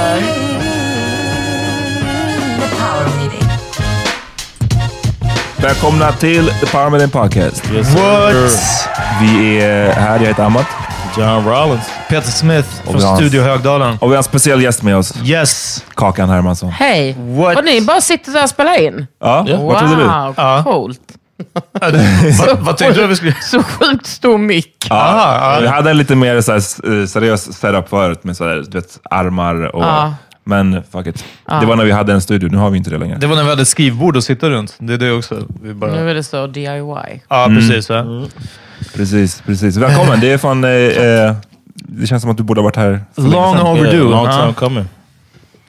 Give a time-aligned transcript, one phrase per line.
[0.00, 0.20] för
[2.60, 3.48] The Power Meeting.
[5.62, 7.70] Välkomna till The Power Meeting Podcast.
[7.72, 8.34] Yes, What?
[9.22, 10.66] Vi är här, jag heter Amat.
[11.18, 11.84] John Rollins.
[12.08, 13.98] Peter Smith från har- Studio Högdalen.
[14.00, 15.84] Och vi har en speciell gäst med oss, Yes!
[15.94, 16.70] Kakan Hermansson.
[16.70, 17.16] Hej!
[17.18, 17.56] What?
[17.58, 19.06] Och ni bara sitter där och spelar in?
[19.20, 20.02] Ja, vad trodde du?
[20.04, 21.00] Wow, coolt.
[22.38, 23.34] Vad, vad tänkte du att vi skulle...
[23.42, 24.86] Så sjukt stor mick.
[24.90, 25.62] Ja.
[25.70, 26.58] hade en lite mer så här,
[27.00, 29.82] eh, seriös setup förut med så här, du vet, armar och...
[29.84, 30.14] Ja.
[30.44, 31.24] Men fuck it.
[31.60, 33.18] Det var när vi hade en studio, nu har vi inte det längre.
[33.18, 34.74] Det var när vi hade ett skrivbord att sitta runt.
[34.78, 35.46] Det är det också.
[35.62, 35.90] Vi bara...
[35.90, 37.22] Nu är det så DIY.
[37.28, 37.88] Ja, precis.
[37.88, 38.04] Ja.
[38.94, 39.76] Precis, precis.
[39.76, 40.20] Välkommen.
[40.20, 40.64] Det är fan...
[40.64, 40.70] Eh,
[41.30, 41.34] eh,
[41.74, 43.66] det känns som att du borde ha varit här länge Long sedan.
[43.66, 44.04] overdue.
[44.10, 44.40] Long Ja.
[44.40, 44.84] time coming.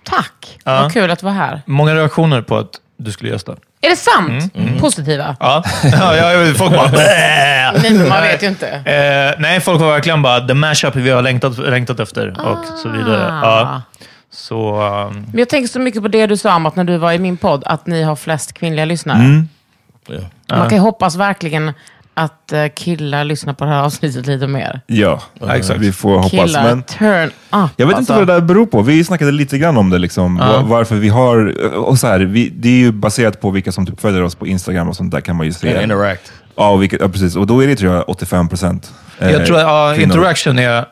[0.03, 0.59] Tack!
[0.63, 0.81] Ja.
[0.81, 1.61] Vad kul att vara här.
[1.65, 3.55] Många reaktioner på att du skulle gästa.
[3.81, 4.53] Är det sant?
[4.81, 5.35] Positiva?
[5.39, 6.91] Ja, ja, ja folk bara...
[6.91, 8.67] Nej, men man vet ju inte.
[8.69, 12.89] Eh, nej, folk var verkligen bara the mashup vi har längtat, längtat efter och så
[12.89, 13.39] vidare.
[13.43, 13.47] Ja.
[13.47, 13.81] Ah.
[14.33, 14.81] Så...
[14.81, 17.11] um, Men jag tänker så mycket på det du sa om att när du var
[17.11, 19.19] i min podd, att ni har flest kvinnliga lyssnare.
[19.19, 19.49] Mm.
[20.09, 20.23] Yeah.
[20.49, 21.73] Man kan ju hoppas verkligen
[22.13, 24.81] att eh, killar lyssnar på det här avsnittet lite mer.
[24.87, 25.79] Ja, exakt.
[25.79, 26.31] vi får hoppas.
[26.31, 27.27] Killar, Men turn
[27.63, 27.69] up.
[27.75, 27.99] jag vet alltså.
[28.13, 28.81] inte vad det där beror på.
[28.81, 29.97] Vi snackade lite grann om det.
[29.97, 30.37] Liksom.
[30.37, 31.57] Var- Varför vi har...
[31.75, 34.47] Och så här, vi, det är ju baserat på vilka som typ följer oss på
[34.47, 35.73] Instagram och sånt där kan man ju se.
[35.73, 36.31] And interact.
[36.55, 37.35] Ja, och vilket, ja, precis.
[37.35, 38.93] Och då är det tror jag 85 procent.
[39.19, 40.85] Jag tror att ja, interaction är,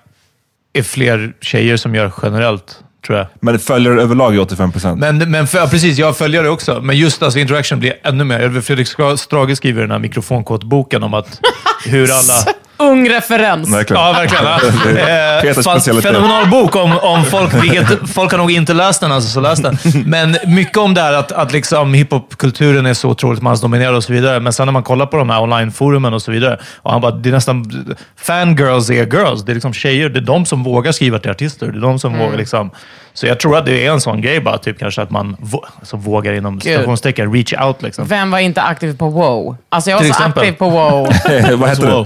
[0.73, 3.27] är fler tjejer som gör generellt, tror jag.
[3.39, 4.99] Men följare överlag är 85 procent.
[4.99, 6.81] Men, men för, ja, precis, jag följer det också.
[6.81, 8.61] Men just alltså, interaction blir ännu mer.
[8.61, 8.87] Fredrik
[9.19, 11.39] Strage skriver i den här mikrofonkåtboken om att
[11.85, 12.33] hur alla...
[12.79, 13.73] ung referens.
[13.73, 14.03] Verkligen.
[14.03, 14.45] Ja, verkligen.
[14.97, 15.35] Ja.
[15.35, 16.11] Eh, Peters specialitet.
[16.11, 19.59] fenomenal bok om, om folk, vilket, folk har nog inte läst den, alltså, så läs
[19.59, 19.77] den.
[20.05, 24.13] Men mycket om det här att, att liksom hiphopkulturen är så otroligt mansdominerad och så
[24.13, 24.39] vidare.
[24.39, 27.11] Men sen när man kollar på de här onlineforumen och så vidare, och han bara,
[27.11, 27.85] det är nästan...
[28.17, 29.45] Fangirls är girls.
[29.45, 30.09] Det är liksom tjejer.
[30.09, 31.67] Det är de som vågar skriva till artister.
[31.67, 32.71] Det är de som vågar liksom...
[33.13, 35.65] Så jag tror att det är en sån grej bara, typ kanske att man vå,
[35.79, 37.81] alltså, vågar inom citationstecken reach out.
[37.81, 38.07] Liksom.
[38.07, 39.55] Vem var inte aktiv på WoW?
[39.69, 40.43] Alltså jag var Till så exempel.
[40.43, 41.07] aktiv på WoW.
[41.59, 42.05] Vad hette du?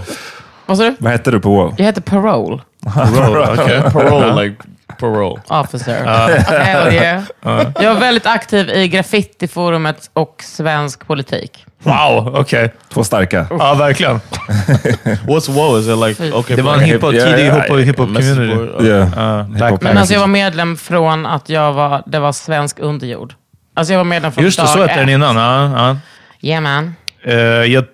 [0.65, 0.95] Vad sa du?
[0.99, 1.73] Vad hette du på WoW?
[1.77, 2.61] Jag heter Parole
[2.93, 3.81] Parole, okay.
[3.91, 4.55] Parole, like
[4.99, 5.41] parole.
[5.47, 6.05] officer.
[6.47, 7.23] Hell yeah.
[7.79, 11.65] Jag var väldigt aktiv i graffitiforumet och svensk politik.
[11.83, 12.73] Wow, okej.
[12.93, 13.47] Två starka.
[13.49, 14.15] Ja, verkligen.
[15.27, 15.79] What's woe?
[15.79, 16.55] Is it like okay?
[16.55, 18.71] Det var en hiphop, tidig ja, hiphop, hiphop message community.
[18.71, 18.85] board?
[18.85, 19.09] Ja.
[19.15, 19.57] Ja, Hiphop.
[19.57, 23.33] Black Men alltså jag var medlem från att jag var, det var svensk underjord.
[23.75, 25.35] Alltså jag var medlem från Just det, dag så hette den innan.
[25.35, 25.97] Ja, ja.
[26.41, 26.95] Yeah man.
[27.23, 27.85] Eh, jag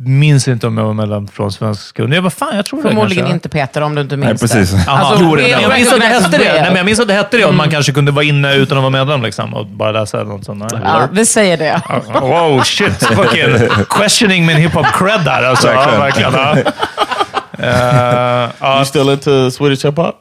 [0.00, 2.14] minns inte om jag var mellan från svensk kund.
[2.14, 3.34] Jag var fan, jag tror det Förmodligen kanske.
[3.34, 4.70] inte Peter om du inte Nej, minns precis.
[4.70, 4.90] det.
[4.90, 6.52] Alltså, Jo, det- jag minns att det hette det.
[6.52, 7.44] Nej, men jag minns att det hette det.
[7.44, 10.44] Och man kanske kunde vara inne utan att vara medlem liksom, och bara läsa något
[10.44, 10.68] sånt.
[10.68, 10.80] där.
[10.84, 11.82] Ja, vi säger det.
[12.20, 13.04] Wow, shit.
[13.06, 15.42] Fucking questioning min hiphop cred där.
[15.42, 15.68] Alltså.
[15.72, 16.32] Ja, verkligen.
[16.32, 16.56] Ja.
[17.58, 18.76] Eh, ja.
[18.76, 20.14] You still into Swedish hip hop?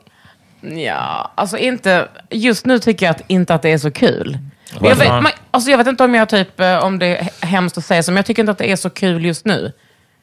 [0.61, 2.07] Ja, alltså inte...
[2.29, 4.37] Just nu tycker jag att, inte att det är så kul.
[4.81, 7.77] Jag vet, man, alltså jag vet inte om jag typ, eh, om det är hemskt
[7.77, 9.71] att säga så, men jag tycker inte att det är så kul just nu.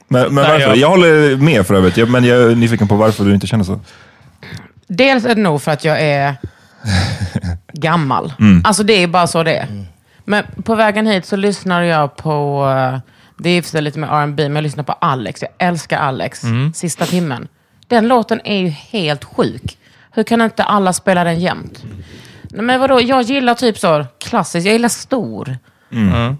[0.08, 0.60] Men, men varför?
[0.60, 3.46] jag- Jag håller med för övrigt, Jag- men jag är nyfiken på varför du inte
[3.46, 3.80] känner så.
[4.86, 6.34] Dels är det nog för att jag är
[7.72, 8.32] gammal.
[8.64, 9.84] Alltså det är bara så det är.
[10.24, 12.98] Men på vägen hit så lyssnar jag på, eh,
[13.38, 15.42] det är i och för sig lite med R&B men jag lyssnar på Alex.
[15.42, 16.42] Jag älskar Alex,
[16.74, 17.48] Sista timmen.
[17.88, 19.78] Den låten är ju helt sjuk.
[20.10, 21.82] Hur kan inte alla spela den jämt?
[22.54, 25.58] Nej, Men vadå, jag gillar typ så klassiskt, jag gillar stor.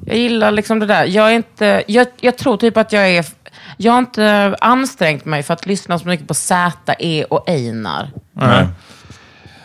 [0.07, 1.05] Jag gillar liksom det där.
[1.05, 3.27] Jag, är inte, jag, jag tror typ att jag är...
[3.77, 8.11] Jag har inte ansträngt mig för att lyssna så mycket på Z, E och Einar.
[8.33, 8.67] Nej.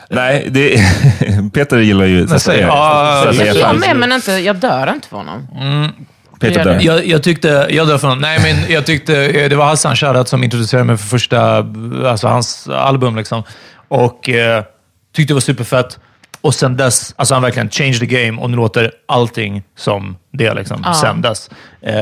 [0.09, 0.83] Nej, det
[1.53, 3.39] Peter gillar ju säg- fans.
[3.55, 5.47] Jag med, men inte, jag dör inte för honom.
[6.39, 6.73] Peter gör dör.
[6.73, 6.83] det.
[6.83, 10.27] Jag, jag tyckte, jag drar från, nej men jag tyckte, eh, det var Hassan Sharat
[10.27, 11.57] som introducerade mig för första,
[12.05, 13.43] alltså hans album liksom.
[13.87, 14.63] Och eh,
[15.15, 15.99] tyckte det var superfett.
[16.41, 20.53] Och sen dess, alltså han verkligen changed the game och nu låter allting som det
[20.53, 21.49] liksom, sen dess.
[21.81, 21.95] Eh,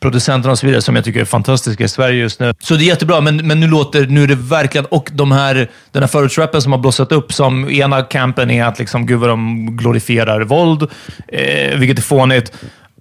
[0.00, 2.54] producenterna och så vidare, som jag tycker är fantastiska i Sverige just nu.
[2.60, 5.70] Så det är jättebra, men, men nu låter, nu är det verkligen, och de här,
[5.90, 9.28] den här förortsrappen som har blossat upp, som ena campen är att liksom, gud vad
[9.28, 10.82] de glorifierar våld,
[11.28, 12.52] eh, vilket är fånigt.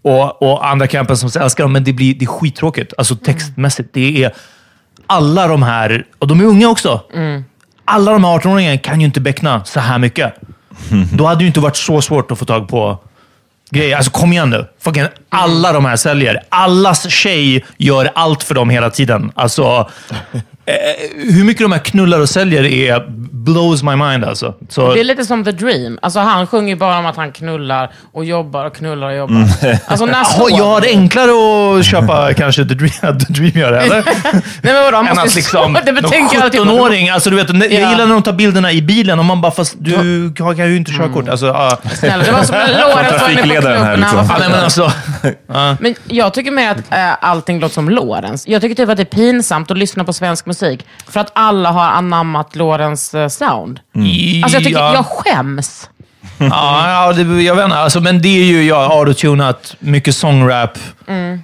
[0.03, 2.93] Och, och andra campen som älskar dem, men det blir det är skittråkigt.
[2.97, 3.89] Alltså textmässigt.
[3.93, 4.33] Det är
[5.07, 7.01] alla de här, och de är unga också.
[7.85, 10.33] Alla de här 18-åringarna kan ju inte beckna så här mycket.
[11.13, 12.99] Då hade det ju inte varit så svårt att få tag på
[13.71, 13.97] grejer.
[13.97, 14.65] Alltså kom igen nu.
[14.79, 16.43] Fucking alla de här säljer.
[16.49, 19.31] Allas tjej gör allt för dem hela tiden.
[19.35, 19.89] Alltså,
[21.15, 24.53] hur mycket de här knullar och säljer är blows my mind alltså.
[24.69, 25.99] Så, Det är lite som The Dream.
[26.01, 29.45] Alltså han sjunger bara om att han knullar och jobbar och knullar och jobbar.
[29.87, 31.31] Alltså när såg jag har det enklare
[31.79, 34.03] att köpa kanske The Dream, The Dream gör det, eller?
[34.33, 36.61] Nej men vadå, han måste liksom, det betänker jag alltid.
[36.61, 37.91] 17-åring, alltså du vet, jag Ja.
[37.91, 39.95] gillar när de tar bilderna i bilen och man bara, fast du
[40.39, 41.29] har kan ju inte körkort.
[41.29, 41.77] Alltså, ja.
[41.99, 43.99] Snälla, det var som Lorentz var inne på här, klubben.
[43.99, 44.27] liksom.
[44.39, 44.91] Nej, men alltså,
[45.79, 48.47] Men jag tycker mer att äh, allting låter som Lorentz.
[48.47, 50.86] Jag tycker typ att det är pinsamt att lyssna på svensk musik.
[51.07, 53.80] För att alla har anammat Lorentz äh, sound.
[54.44, 54.94] Alltså jag tycker, ja.
[54.94, 55.89] jag skäms.
[56.49, 57.77] Ja, ja det, jag vet inte.
[57.77, 60.77] Alltså, men det är ju ja, autotunat, mycket sångrap.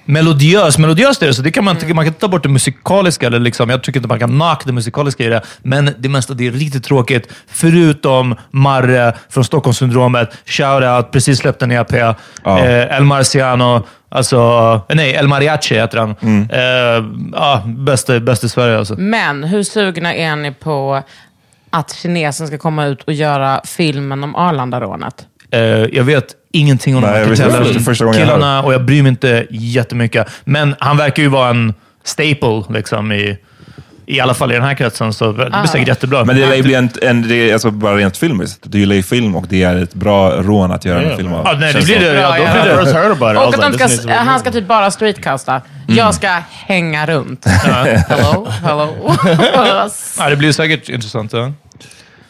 [0.06, 0.78] Melodiös.
[0.78, 3.26] Melodiöst är det, så det kan man, inte- man kan ta bort det musikaliska.
[3.28, 5.42] Eller liksom, jag tycker inte man kan knock det musikaliska i det.
[5.62, 7.28] Men det mesta det är riktigt tråkigt.
[7.52, 10.30] Förutom Marre från Stockholmssyndromet.
[10.46, 11.94] Shoutout, precis släppt en EP.
[11.94, 12.16] Eh,
[12.98, 13.86] El Marciano.
[14.10, 16.10] Alltså, nej, El Mariachi heter han.
[16.52, 18.96] Eh, ja, bäst, bäst i Sverige alltså.
[18.98, 21.04] Men hur sugna är ni på
[21.70, 25.26] att kinesen ska komma ut och göra filmen om Arlandarånet?
[25.52, 30.28] Eh, jag vet ingenting om Nej, de här killarna och jag bryr mig inte jättemycket.
[30.44, 33.38] Men han verkar ju vara en staple liksom, i,
[34.10, 36.26] i alla fall i den här kretsen, så det blir säkert jättebra.
[36.26, 38.60] Men det lär ju bli en, en, det är alltså bara rent filmiskt.
[38.64, 41.46] Du gillar ju film och det är ett bra rån att göra en film av.
[41.46, 42.14] ja, nej, det blir det.
[42.14, 42.82] Ja, då blir det.
[42.82, 45.62] it, I Och was att de ska, han ska typ bara streetcasta.
[45.88, 47.46] Jag ska hänga runt.
[47.46, 48.94] Hello, hello.
[50.20, 51.34] Ja, det blir säkert intressant.
[51.34, 51.52] Ja.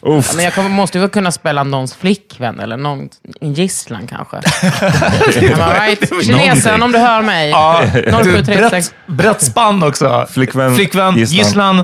[0.02, 0.36] Uff.
[0.36, 3.10] Men jag kommer, måste ju väl kunna spela någons flickvän eller någon,
[3.42, 4.38] en gisslan kanske.
[5.38, 6.26] Am I right?
[6.26, 7.50] Kinesen, om du hör mig.
[7.50, 7.82] Ja,
[8.24, 8.94] 0736.
[9.06, 10.26] brett, brett spann också.
[10.30, 11.38] Flickvän, Flickvän, gisslan.
[11.38, 11.84] gisslan,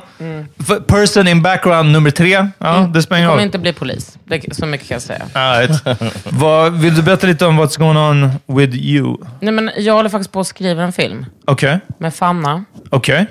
[0.60, 2.48] f- person in background nummer tre.
[2.58, 3.46] Ja, det spelar ingen kommer roll.
[3.46, 4.18] inte bli polis.
[4.26, 5.26] Det, så mycket kan jag säga.
[5.34, 6.00] Alright.
[6.24, 9.18] Vad, vill du berätta lite om what's going on with you?
[9.40, 12.64] Nej, men jag håller faktiskt på att skriva en film Okej, med Fanna.
[12.90, 13.26] okej.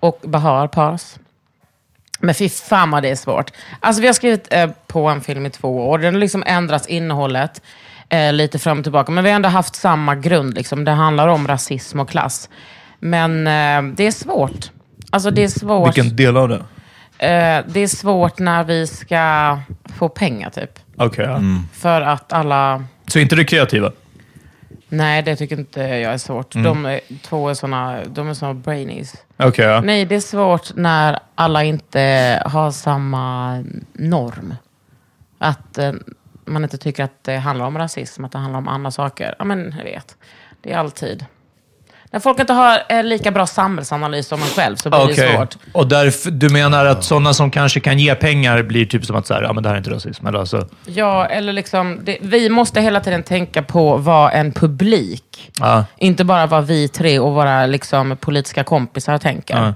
[0.00, 1.16] och Bahar Paras.
[2.24, 3.50] Men fy fan vad det är svårt.
[3.80, 5.98] Alltså vi har skrivit eh, på en film i två år.
[5.98, 7.62] Den har liksom ändrats innehållet
[8.08, 9.12] eh, lite fram och tillbaka.
[9.12, 10.54] Men vi har ändå haft samma grund.
[10.54, 10.84] Liksom.
[10.84, 12.48] Det handlar om rasism och klass.
[12.98, 14.70] Men eh, det är svårt.
[15.10, 15.88] Alltså det är svårt.
[15.88, 16.64] Vilken del av det?
[17.18, 19.58] Eh, det är svårt när vi ska
[19.98, 20.70] få pengar typ.
[20.96, 21.24] Okej.
[21.24, 21.40] ja.
[21.72, 22.84] För att alla...
[23.06, 23.92] Så inte det kreativa?
[24.88, 26.52] Nej, det tycker inte jag är svårt.
[26.52, 29.14] De är, två är såna, de är såna brainies.
[29.36, 29.80] Okej, ja.
[29.80, 33.54] Nej, det är svårt när alla inte har samma
[33.92, 34.54] norm.
[35.38, 35.92] Att eh,
[36.44, 39.34] man inte tycker att det handlar om rasism, att det handlar om andra saker.
[39.38, 40.16] Ja, men jag vet.
[40.60, 41.26] Det är alltid.
[42.14, 45.36] När folk inte har eh, lika bra samhällsanalys som man själv så blir det Okej.
[45.36, 45.56] svårt.
[45.72, 49.26] Och därför, du menar att sådana som kanske kan ge pengar blir typ som att
[49.26, 50.26] så här, ja, men det här är inte rasism.
[50.26, 55.52] Eller alltså, Ja, eller liksom, det, vi måste hela tiden tänka på vad en publik,
[55.60, 55.84] ja.
[55.96, 59.56] inte bara vad vi tre och våra liksom, politiska kompisar tänker.
[59.56, 59.74] Ja.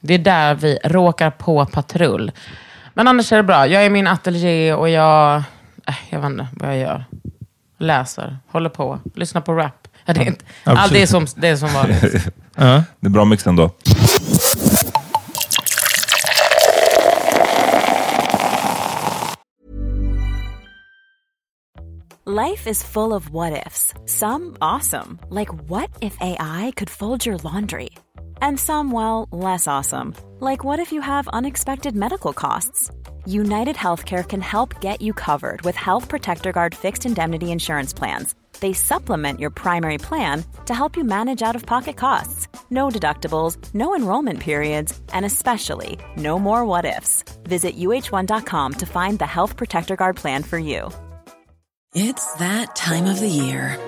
[0.00, 2.32] Det är där vi råkar på patrull.
[2.94, 3.66] Men annars är det bra.
[3.66, 5.42] Jag är i min ateljé och jag...
[5.86, 7.04] Äh, jag vet inte vad jag gör.
[7.78, 9.87] Läser, håller på, lyssnar på rap.
[10.08, 12.02] Ja, det, är inte, Ja, allt det är som, det är som vanligt.
[12.56, 12.82] Ja.
[13.00, 13.70] Det är bra mix ändå.
[22.26, 23.94] Life is full of what ifs.
[24.06, 27.90] Some awesome, like what if AI could fold your laundry?
[28.42, 32.90] And some, well, less awesome, like what if you have unexpected medical costs?
[33.26, 38.34] United Healthcare can help get you covered with Health Protector Guard fixed indemnity insurance plans.
[38.60, 42.48] They supplement your primary plan to help you manage out of pocket costs.
[42.70, 47.22] No deductibles, no enrollment periods, and especially no more what ifs.
[47.44, 50.90] Visit uh1.com to find the Health Protector Guard plan for you.
[51.94, 53.78] It's that time of the year.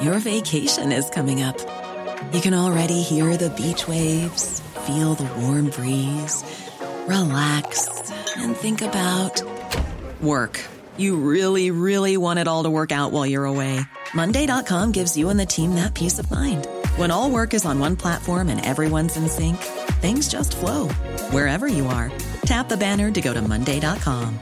[0.00, 1.58] Your vacation is coming up.
[2.32, 6.42] You can already hear the beach waves, feel the warm breeze,
[7.06, 7.88] relax,
[8.36, 9.42] and think about
[10.22, 10.58] work.
[10.96, 13.80] You really, really want it all to work out while you're away.
[14.14, 16.66] Monday.com gives you and the team that peace of mind.
[16.96, 19.56] When all work is on one platform and everyone's in sync,
[20.00, 20.88] things just flow
[21.30, 22.10] wherever you are.
[22.42, 24.38] Tap the banner to go to Monday.com.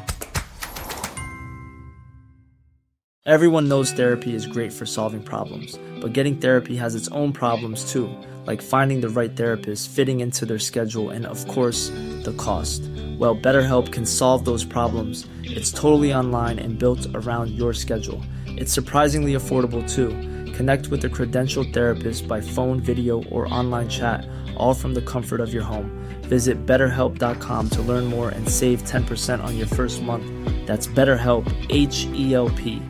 [3.26, 7.92] Everyone knows therapy is great for solving problems, but getting therapy has its own problems
[7.92, 8.08] too,
[8.46, 11.90] like finding the right therapist, fitting into their schedule, and of course,
[12.24, 12.80] the cost.
[13.18, 15.26] Well, BetterHelp can solve those problems.
[15.42, 18.22] It's totally online and built around your schedule.
[18.60, 20.08] It's surprisingly affordable too.
[20.56, 25.40] Connect with a credentialed therapist by phone, video, or online chat, all from the comfort
[25.40, 25.90] of your home.
[26.22, 30.24] Visit betterhelp.com to learn more and save 10% on your first month.
[30.66, 32.82] That's BetterHelp, H E L P.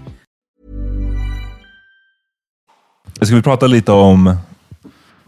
[3.23, 4.37] Ska vi prata lite om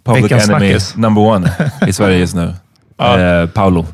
[0.03, 0.97] Public Enemy snackis.
[0.97, 1.51] number one
[1.87, 2.55] i Sverige just nu?
[2.99, 3.87] eh, Paolo.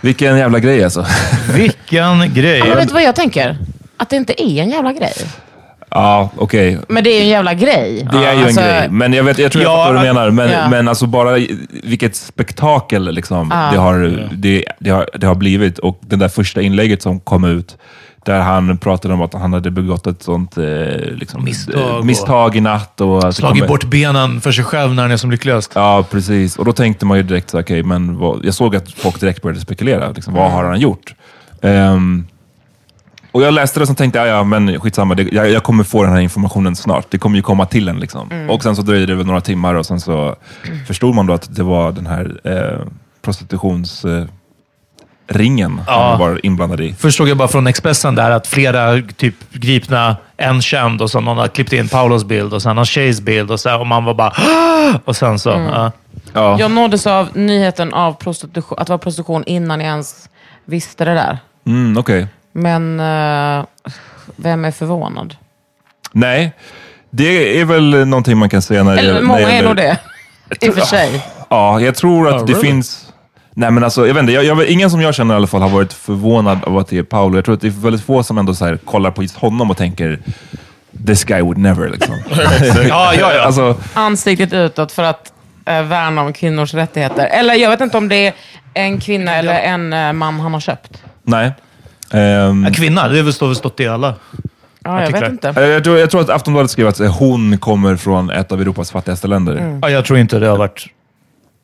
[0.00, 1.06] Vilken jävla grej alltså.
[1.54, 2.58] Vilken grej.
[2.58, 3.58] Ja, men vet du vad jag tänker?
[4.00, 5.12] Att det inte är en jävla grej.
[5.90, 6.78] ja, okej.
[6.88, 8.08] Men det är ju en jävla grej.
[8.12, 8.88] Det är ju Alltså, en grej.
[8.90, 10.30] Men jag, vet, jag tror jag Ja, fattar vad du menar.
[10.30, 10.68] Men, ja.
[10.70, 11.38] men alltså bara
[11.82, 15.78] vilket spektakel liksom, det, har, det, det, har, det har blivit.
[15.78, 17.76] Och det där första inlägget som kom ut,
[18.24, 20.64] där han pratade om att han hade begått ett sånt eh,
[21.14, 23.00] liksom, Misstag och- misstag i natt.
[23.00, 25.72] Och Slagit bort benen för sig själv när han är som lyckligast.
[25.74, 26.56] Ja, precis.
[26.56, 29.42] Och då tänkte man ju direkt, så, okej, men vad, jag såg att folk direkt
[29.42, 30.10] började spekulera.
[30.10, 31.14] Liksom, vad har han gjort?
[31.62, 32.26] Ehm,
[33.32, 35.84] och jag läste det och så tänkte jag, ja, men skitsamma, det, jag, jag kommer
[35.84, 37.06] få den här informationen snart.
[37.10, 37.98] Det kommer ju komma till en.
[38.00, 38.46] Liksom.
[38.50, 40.36] Och sen så dröjde det väl några timmar och sen så
[40.86, 42.86] förstod man då att det var den här eh,
[43.22, 44.26] prostitutionsringen eh,
[45.36, 46.08] ringen Ja.
[46.10, 46.94] han var inblandad i.
[46.98, 51.20] Först såg jag bara från Expressen där att flera typ gripna, en känd och så
[51.20, 54.04] någon har klippt in Paulos bild och sen någon tjejs bild och, så, och man
[54.04, 54.32] var bara
[55.04, 55.50] och sen så.
[55.50, 55.92] Ja.
[56.32, 56.56] Ja.
[56.60, 60.28] Jag nåddes av nyheten av prostitution, att det var prostitution innan jag ens
[60.64, 61.38] visste det där.
[61.66, 62.26] Mm, Okej.
[62.52, 63.64] Men eh,
[64.36, 65.34] vem är förvånad?
[66.12, 66.52] Nej,
[67.10, 69.76] det är väl någonting man kan säga när det Eller när många är gäller- nog
[69.76, 69.98] det.
[70.60, 71.26] I och för sig.
[71.52, 72.66] Ja, jag tror att Oh, det really?
[72.68, 73.12] finns...
[73.54, 75.62] Nej, men alltså, jag vet inte, jag, jag, ingen som jag känner i alla fall
[75.62, 77.36] har varit förvånad av att det är Paolo.
[77.36, 79.70] Jag tror att det är väldigt få som ändå så här, kollar på just honom
[79.70, 80.18] och tänker
[81.06, 81.88] this guy would never.
[81.88, 82.14] Liksom.
[82.88, 83.42] Ja, ja, ja.
[83.46, 85.32] alltså, Ansiktet utåt för att
[85.66, 87.26] eh, värna om kvinnors rättigheter.
[87.26, 88.32] Eller jag vet inte om det är
[88.74, 91.02] en kvinna eller en eh, man han har köpt.
[91.22, 91.52] nej.
[92.12, 94.14] Ehm, Ja, Kvinna, det är väl står stått i alla.
[94.84, 95.46] Ja, jag vet inte.
[95.60, 98.90] jag, tror, jag tror att Aftonbladet skrev att eh, hon kommer från ett av Europas
[98.90, 99.78] fattigaste länder.
[99.82, 100.86] Ja, jag tror inte det har varit...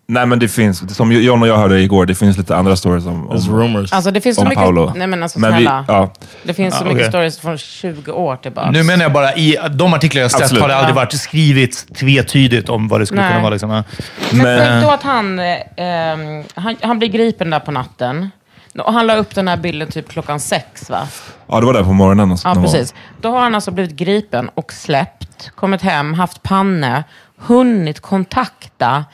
[0.09, 3.07] Nej, men det finns, som John och jag hörde igår, det finns lite andra stories
[3.07, 3.93] om, om, rumors.
[3.93, 4.62] Alltså det finns så om mycket...
[4.62, 4.93] Paolo.
[4.97, 5.85] Nej men alltså Men vi- snälla.
[5.88, 6.12] ja.
[6.43, 8.71] Det finns så Ja, mycket stories från 20 år tillbaka.
[8.71, 10.62] Nu menar jag bara, i de artiklar jag sett Absolut.
[10.62, 11.00] har det aldrig Ja.
[11.00, 13.31] varit skrivit tvetydigt om vad det skulle Nej.
[13.31, 13.50] kunna vara.
[13.53, 13.71] Liksom.
[13.71, 13.83] Ja.
[14.31, 18.31] Men Men- då att han, eh, ehm, han, han blir gripen där på natten.
[18.80, 21.09] Och han la upp den här bilden typ klockan sex va?
[21.47, 22.30] Ja, det var där på morgonen.
[22.30, 22.95] Alltså, Ja, precis.
[23.21, 27.04] Då har han alltså blivit gripen och släppt, kommit hem, haft panne,
[27.38, 29.04] hunnit kontakta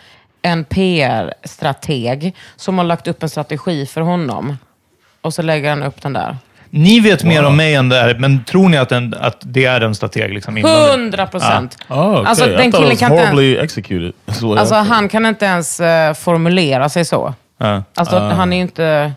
[0.43, 4.57] en PR-strateg som har lagt upp en strategi för honom.
[5.21, 6.37] Och så lägger han upp den där.
[6.71, 9.65] Ni vet mer om mig än det här, men tror ni att, den, att det
[9.65, 10.35] är en strateg?
[10.35, 10.91] Liksom, inblandad?
[10.91, 11.79] Hundra procent!
[11.89, 12.25] Oh, okay.
[12.25, 14.13] Alltså, den killen kan inte- executed.
[14.59, 17.35] Alltså han kan inte ens eh, formulera sig så.
[17.59, 17.83] Ja.
[17.95, 19.13] Alltså han är ju inte...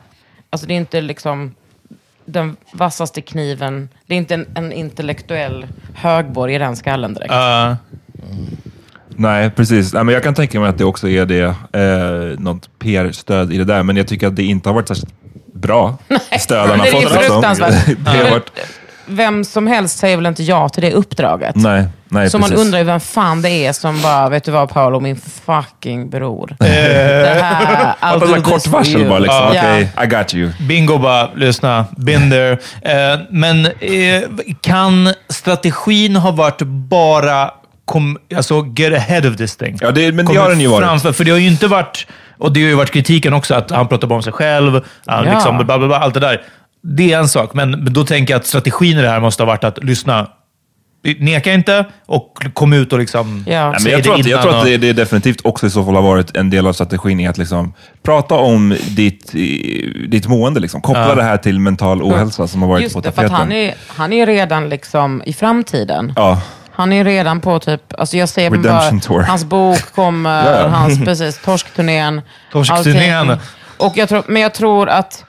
[0.55, 1.55] Alltså det är inte liksom
[2.25, 3.89] den vassaste kniven.
[4.07, 7.33] Det är inte en, en intellektuell högborg i den skallen direkt.
[7.33, 7.77] Ja.
[9.09, 9.93] Nej, precis.
[9.93, 11.43] Nej, men jag kan tänka mig att det också är det,
[11.73, 15.13] eh, något PR-stöd i det där, men jag tycker att det inte har varit särskilt
[15.53, 15.97] bra
[16.39, 17.97] stöd han har det är fruktansvärt.
[17.97, 18.51] det har varit,
[19.07, 21.55] Vem som helst säger väl inte ja till det uppdraget?
[21.55, 22.65] nej, nej, Så man precis.
[22.65, 26.55] undrar ju vem fan det är som bara, vet du vad Paolo, min fucking bror.
[26.59, 26.65] det
[27.41, 29.09] här, I'll do this kort for varsel you.
[29.09, 29.37] bara liksom.
[29.53, 29.61] Ja.
[29.61, 30.49] Okej, I got you.
[30.67, 31.85] Bingo bara, lyssna.
[31.97, 32.51] Been there.
[32.81, 34.21] Eh, men eh,
[34.61, 37.51] kan strategin ha varit bara
[37.85, 39.77] kom, alltså, get ahead of this thing?
[39.81, 40.85] Ja, det, men det har den ju varit.
[40.87, 42.07] Framför, för det har ju inte varit,
[42.37, 45.25] och det har ju varit kritiken också, att han pratar bara om sig själv, han
[45.25, 45.33] Ja.
[45.33, 46.41] liksom, bla, bla, bla, allt det där.
[46.87, 49.47] Det är en sak, men, då tänker jag att strategin i det här måste ha
[49.47, 50.27] varit att lyssna,
[51.19, 53.71] neka inte och kom ut och liksom Ja.
[53.71, 55.95] Nej, men jag, tror att, jag tror att det, det definitivt också i så fall
[55.95, 57.73] har varit en del av strategin i att liksom
[58.03, 60.59] prata om ditt, i- ditt mående.
[60.59, 60.81] Liksom.
[60.81, 61.15] Koppla Ja.
[61.15, 63.35] det här till mental ohälsa som har varit Just på det, för tapeten.
[63.35, 66.13] han är, han är redan liksom i framtiden.
[66.15, 69.21] Ja, Han är redan på typ, alltså jag ser Redemption bara, tour.
[69.21, 70.67] hans bok kommer, ja.
[70.67, 72.21] hans, precis, torskturnén.
[72.51, 73.37] Torskturnén.
[73.77, 75.25] Och jag tror, men jag tror att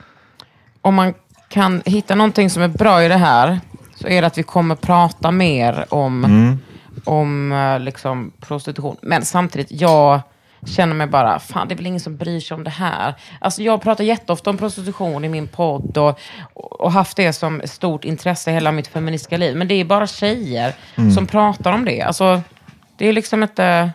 [0.82, 1.14] om man
[1.56, 3.60] kan hitta någonting som är bra i det här,
[3.94, 6.58] så är det att vi kommer prata mer om, Mm.
[7.04, 8.96] om eh, liksom, prostitution.
[9.02, 10.20] Men samtidigt, jag
[10.66, 13.14] känner mig bara, fan det är väl ingen som bryr sig om det här.
[13.40, 16.18] Alltså jag pratar jätteofta om prostitution i min podd och,
[16.54, 19.56] och haft det som stort intresse hela mitt feministiska liv.
[19.56, 21.10] Men det är bara tjejer Mm.
[21.12, 22.02] som pratar om det.
[22.02, 22.42] Alltså,
[22.96, 23.90] det är liksom inte...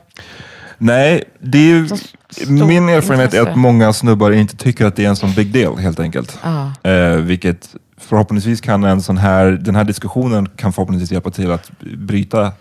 [0.77, 3.51] nej, det är ju, Så stort min erfarenhet är intresse.
[3.51, 6.39] att många snubbar inte tycker att det är en sån big deal helt enkelt.
[6.43, 6.89] Ja.
[6.89, 11.71] Eh, vilket förhoppningsvis kan en sån här, den här diskussionen kan förhoppningsvis hjälpa till att
[11.79, 12.51] bryta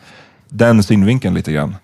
[0.48, 1.76] den synvinkeln lite grann.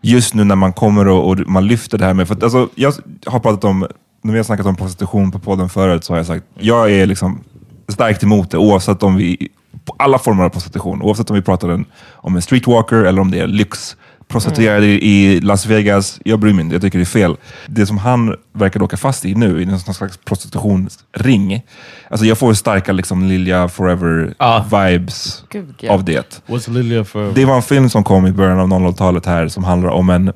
[0.00, 2.68] Just nu när man kommer och, och man lyfter det här med, för att, alltså,
[2.74, 2.94] jag
[3.26, 3.86] har pratat om,
[4.22, 7.06] när vi har snackat om prostitution på podden förut så har jag sagt, jag är
[7.06, 7.40] liksom
[7.88, 9.48] starkt emot det oavsett om vi,
[9.84, 13.40] på alla former av prostitution, oavsett om vi pratar om en streetwalker eller om det
[13.40, 13.96] är lyx
[14.28, 17.36] prostituerade i Las Vegas, jag bryr mig inte, jag tycker det är fel.
[17.66, 21.62] Det som han verkar åka fast i nu, i någon slags prostitutionsring,
[22.10, 25.92] alltså jag får starka liksom Lilja Forever-vibes Gud, ja.
[25.92, 26.42] av det.
[26.46, 27.32] What's Lilia for?
[27.34, 30.32] Det var en film som kom i början av 00-talet här som handlar om en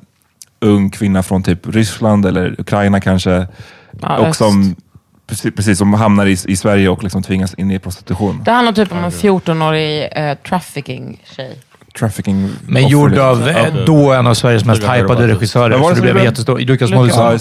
[0.59, 3.47] ung kvinna från typ Ryssland eller Ukraina kanske.
[4.01, 4.75] Ja, och som,
[5.27, 8.41] precis, precis, som hamnar i, i Sverige och liksom tvingas in i prostitution.
[8.45, 11.57] Det handlar typ om en 14-årig eh, trafficking-tjej.
[11.99, 12.49] Trafficking.
[12.67, 13.27] Men gjord liksom.
[13.27, 15.79] av eh, då en av Sveriges mest hypade regissörer.
[15.79, 16.59] Så det blev jättestor.
[16.59, 17.39] Lukas Moodysson.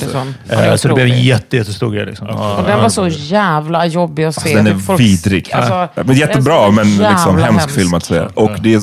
[0.77, 2.07] Så det blev jätte, jättestor grej.
[2.07, 2.29] Liksom.
[2.29, 4.41] Och den var så jävla jobbig att se.
[4.41, 5.51] Alltså, den är folk- vidrig.
[5.53, 7.71] Alltså, men jättebra, men liksom hemsk.
[7.71, 8.21] film att se.
[8.21, 8.81] Och det är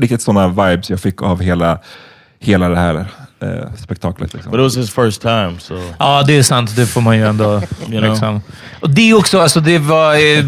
[0.00, 1.78] riktigt sådana vibes jag fick av hela,
[2.40, 3.06] hela det här
[3.44, 4.34] eh, spektaklet.
[4.34, 4.52] Liksom.
[4.52, 5.74] But it was his first time, so...
[5.98, 6.76] Ja, det är sant.
[6.76, 7.44] Det får man ju ändå...
[7.90, 8.10] You know?
[8.10, 8.40] liksom.
[8.80, 10.44] Och det är också, alltså det var eh,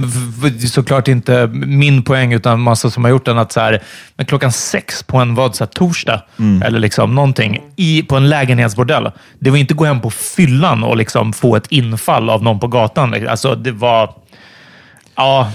[0.68, 3.82] såklart inte min poäng, utan massa som har gjort den, att så här,
[4.16, 6.22] men klockan sex på en vad, så här, torsdag,
[6.64, 9.10] eller liksom någonting, i, på en lägenhetsbordell.
[9.38, 12.68] Det var inte gå hem på fyllan och liksom få ett infall av någon på
[12.68, 13.28] gatan.
[13.28, 14.14] Alltså det var...
[15.16, 15.52] Ja,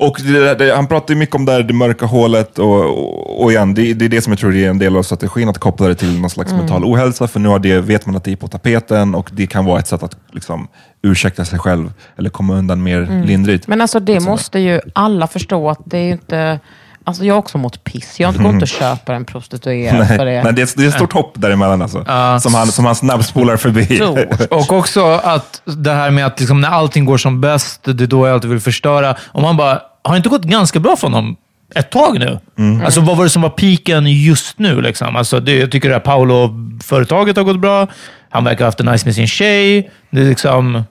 [0.00, 3.42] Och det, det, han pratar ju mycket om det, här, det mörka hålet och, och,
[3.44, 5.58] och igen, det, det är det som jag tror är en del av strategin, att
[5.58, 8.32] koppla det till någon slags mental ohälsa, för nu har det, vet man att det
[8.32, 10.68] är på tapeten och det kan vara ett sätt att liksom,
[11.02, 13.66] ursäkta sig själv eller komma undan mer lindrigt.
[13.66, 14.30] Men alltså det Liksom.
[14.30, 16.60] måste ju alla förstå att det är ju inte...
[17.08, 18.20] Alltså jag har också mått piss.
[18.20, 20.32] Jag går inte och köper en prostituerad för det.
[20.32, 22.04] Nej, men det är, det är ett stort hopp däremellan alltså,
[22.40, 23.84] som, han, som han snabbspolar förbi.
[23.96, 24.40] Stort.
[24.50, 28.06] Och också att det här med att liksom när allting går som bäst, det är
[28.06, 29.16] då jag alltid vill förstöra.
[29.32, 31.36] Om man bara, har det inte gått ganska bra för honom
[31.74, 32.38] ett tag nu?
[32.84, 34.80] Alltså vad var det som var piken just nu?
[34.80, 35.16] Liksom?
[35.16, 37.86] Alltså, det, jag tycker det här Paolo-företaget har gått bra.
[38.30, 39.90] Han verkar ha haft det nice med sin tjej.
[40.10, 40.82] Det är liksom...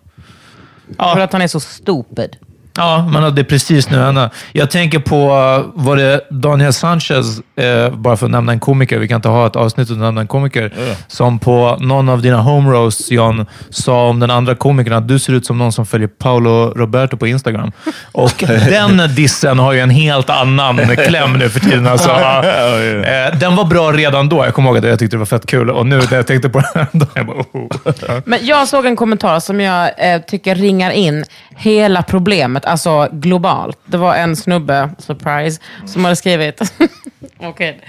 [0.98, 2.36] För att han är så stupid.
[2.78, 4.30] Ja, men det är precis nu henne.
[4.52, 9.00] Jag tänker på, uh, var det Daniel Sanchez, eh, bara för att nämna en komiker,
[9.00, 10.74] vi kan inte ha ett avsnitt utan att nämna en komiker,
[11.08, 15.20] som på någon av dina home roasts, John, sa om den andra komikern att du
[15.20, 17.72] ser ut som någon som följer Paolo Roberto på Instagram.
[18.12, 21.88] Och den dissen har ju en helt annan kläm nu för tiden.
[21.88, 24.46] Alltså, eh, den var bra redan då.
[24.46, 26.50] Jag kommer ihåg att jag tyckte det var fett kul och nu när jag tänkte
[26.50, 28.22] på den, då jag bara, oh.
[28.26, 31.26] Men jag såg en kommentar som jag eh, tycker ringar in
[31.58, 33.80] hela problemet, alltså globalt.
[33.86, 36.74] Det var en snubbe, surprise, som hade skrivit...
[37.40, 37.82] Okej,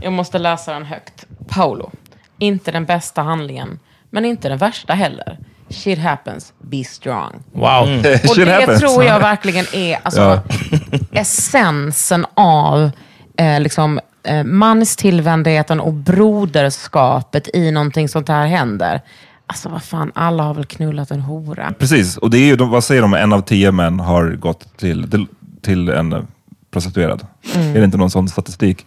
[0.00, 1.26] jag måste läsa den högt.
[1.48, 1.90] Paolo.
[2.38, 3.78] Inte den bästa handlingen,
[4.10, 5.38] men inte den värsta heller.
[5.68, 7.42] Shit happens, be strong.
[7.52, 7.82] Wow.
[8.24, 8.80] Och Shit det happens.
[8.80, 10.40] tror jag verkligen är alltså,
[11.12, 12.90] essensen av
[13.36, 19.00] eh, liksom, eh, manstillvändheten och broderskapet i någonting sånt här händer.
[19.46, 21.72] Alltså vad fan, alla har väl knullat en hora.
[21.78, 24.76] Precis, och det är ju, de- vad säger de, en av tio män har gått
[24.76, 25.26] till, till,
[25.62, 26.26] till en
[26.70, 27.26] prostituerad.
[27.54, 28.86] Är det inte någon sån statistik?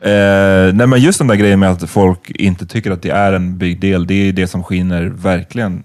[0.00, 0.10] Eh,
[0.74, 3.58] nej men just den där grejen med att folk inte tycker att det är en
[3.58, 5.82] big deal, det är det som skiner verkligen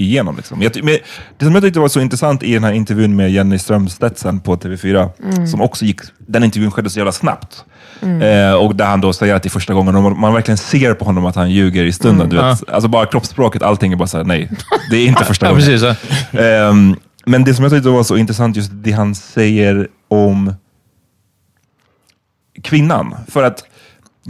[0.00, 0.36] igenom.
[0.36, 0.62] Liksom.
[0.62, 0.98] Jag, men
[1.38, 4.56] det som jag tyckte var så intressant i den här intervjun med Jenny Strömstedtsen på
[4.56, 7.64] TV4, som också gick, den intervjun skedde så jävla snabbt.
[8.02, 10.58] Eh, och där han då säger att det är första gången och man, man verkligen
[10.58, 12.28] ser på honom att han ljuger i stunden.
[12.28, 12.68] Du vet.
[12.68, 14.50] Alltså bara kroppsspråket, allting är bara såhär, nej,
[14.90, 15.66] det är inte första Ja, gången.
[15.66, 15.96] precis.
[16.32, 16.40] ja.
[16.40, 20.54] Ehm, men det som jag tyckte var så intressant, just det han säger om
[22.62, 23.14] kvinnan.
[23.28, 23.64] För att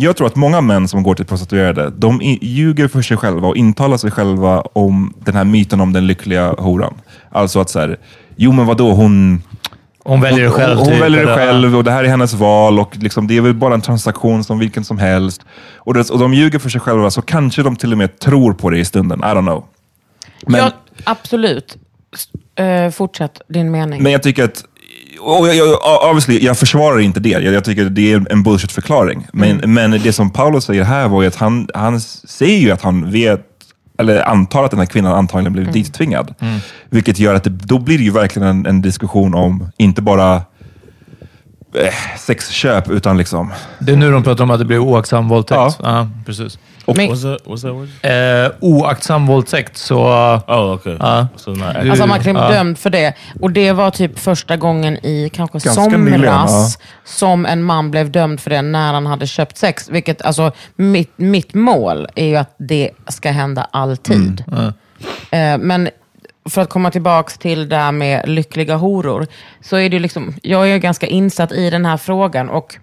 [0.01, 3.57] jag tror att många män som går till prostituerade, de ljuger för sig själva och
[3.57, 6.95] intalar sig själva om den här myten om den lyckliga horan.
[7.31, 7.99] Alltså att så här,
[8.37, 9.43] jo men vadå, hon...
[10.05, 10.77] Hon väljer det själv.
[10.77, 13.37] Hon, hon typ, väljer det själv och det här är hennes val och liksom, det
[13.37, 15.43] är väl bara en transaktion som vilken som helst.
[15.77, 18.53] Och, det, och de ljuger för sig själva, så kanske de till och med tror
[18.53, 19.19] på det i stunden.
[19.19, 19.65] I don't know.
[20.47, 20.71] Men, Ja,
[21.05, 21.77] absolut.
[22.55, 24.03] Eh, fortsätt din mening.
[24.03, 24.65] men jag tycker att,
[25.21, 27.29] och jag, jag, obviously, jag försvarar inte det.
[27.29, 29.27] Jag, jag tycker det är en bullshit-förklaring.
[29.33, 32.83] Men, men det som Paolo säger här var ju att han, han säger ju att
[32.83, 33.41] han vet,
[33.99, 36.35] eller antar att den här kvinnan antagligen blivit dittvingad.
[36.91, 40.35] Vilket gör att det, då blir det ju verkligen en, en diskussion om, inte bara
[41.75, 43.53] eh, sexköp, utan liksom...
[43.79, 45.59] Det är nu de pratar om att det blir oaktsam våldtäkt.
[45.59, 45.75] Ja.
[45.83, 46.59] Ja, precis.
[46.97, 47.47] Men- What's that?
[47.47, 47.89] What's that word?
[48.03, 49.99] Eh, oaktsam våldtäkt, så...
[50.47, 50.97] Oh, okay.
[51.01, 51.29] Ja.
[51.37, 53.15] So not Alltså man kan bli dömd för det.
[53.41, 56.69] Och det var typ första gången i kanske Ganska somras nyligen, ja.
[57.05, 59.89] som en man blev dömd för det när han hade köpt sex.
[59.91, 64.45] Vilket, alltså, mitt, mitt mål är ju att det ska hända alltid.
[64.53, 64.73] Mm.
[65.31, 65.89] Eh, men
[66.51, 69.27] för att komma tillbaka till det här med lyckliga horor,
[69.61, 72.51] så är det liksom, jag är ju ganska insatt i den här frågan.
[72.51, 72.77] Och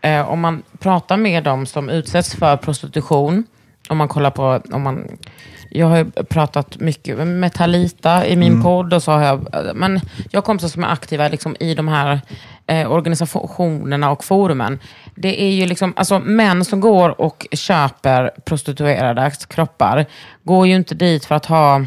[0.00, 3.44] eh, om man pratar med dem som utsätts för prostitution,
[3.88, 5.18] om man kollar på, om man,
[5.70, 10.00] jag har ju pratat mycket med Talita i min podd och så har jag, men
[10.30, 12.20] jag kompisar som är aktiva liksom i de här
[12.66, 14.78] eh, organisationerna och forumen.
[15.14, 20.06] Det är ju liksom, alltså män som går och köper prostituerades kroppar,
[20.42, 21.84] går ju inte dit för att ha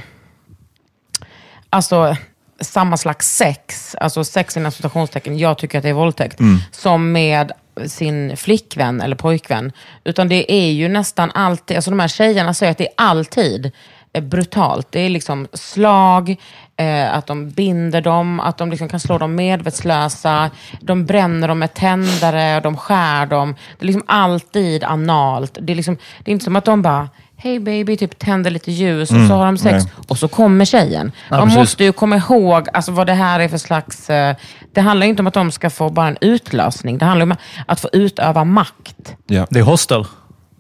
[1.70, 2.16] alltså,
[2.64, 6.40] samma slags sex, alltså sex inom citationstecken, jag tycker att det är våldtäkt,
[6.72, 7.52] som med
[7.88, 9.72] sin flickvän eller pojkvän.
[10.04, 13.72] Utan det är ju nästan alltid, alltså de här tjejerna säger att det är alltid
[14.14, 14.88] eh, brutalt.
[14.92, 16.36] Det är liksom slag,
[16.78, 21.60] eh, att de binder dem, att de liksom kan slå dem medvetslösa, de bränner dem
[21.60, 23.56] med tändare, de skär dem.
[23.80, 25.58] Det är liksom alltid analt.
[25.62, 27.10] Det är, liksom, det är inte som att de bara
[27.44, 29.94] Hej baby, typ tänder lite ljus och så har de sex nej.
[30.08, 31.12] och så kommer tjejen.
[31.30, 31.58] Ja, Man precis.
[31.58, 34.10] måste ju komma ihåg alltså, vad det här är för slags...
[34.10, 34.36] Eh,
[34.74, 36.98] det handlar ju inte om att de ska få bara en utlösning.
[36.98, 39.16] Det handlar om att få utöva makt.
[39.28, 39.48] Ja.
[39.50, 40.06] Det är hostel.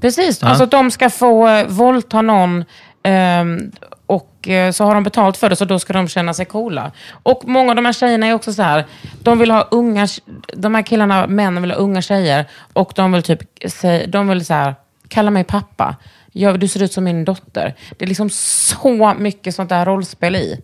[0.02, 2.66] Precis, alltså att de ska få eh, våldta någon
[3.04, 3.72] ehm,
[4.06, 6.92] och eh, så har de betalt för det, så då ska de känna sig coola.
[7.24, 8.86] Och många av de här tjejerna är också så här,
[9.22, 10.08] de vill ha unga,
[10.54, 13.40] de här killarna, männen vill ha unga tjejer och de vill typ,
[13.72, 14.76] säga, de vill så här,
[15.08, 15.96] kalla mig pappa.
[16.34, 17.76] Jag, du ser ut som min dotter.
[17.98, 20.60] Det är liksom så mycket sånt där rollspel i.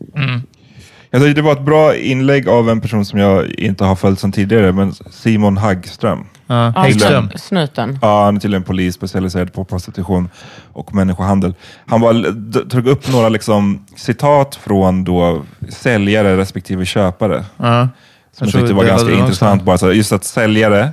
[1.12, 4.20] Jag tyckte det var ett bra inlägg av en person som jag inte har följt
[4.20, 6.26] sedan tidigare, men Simon Hagström.
[6.48, 7.30] Ja, Häggström.
[7.36, 8.00] Snuten.
[8.02, 10.30] Ja, han är tydligen polis specialiserad på prostitution
[10.74, 11.56] och människohandel.
[11.86, 17.46] Han bara d- tog upp några liksom, citat från då säljare respektive köpare.
[17.58, 17.90] Ja.
[18.34, 19.64] Som jag tror tyckte var ganska var intressant.
[19.64, 20.90] Bara, så just att säljare,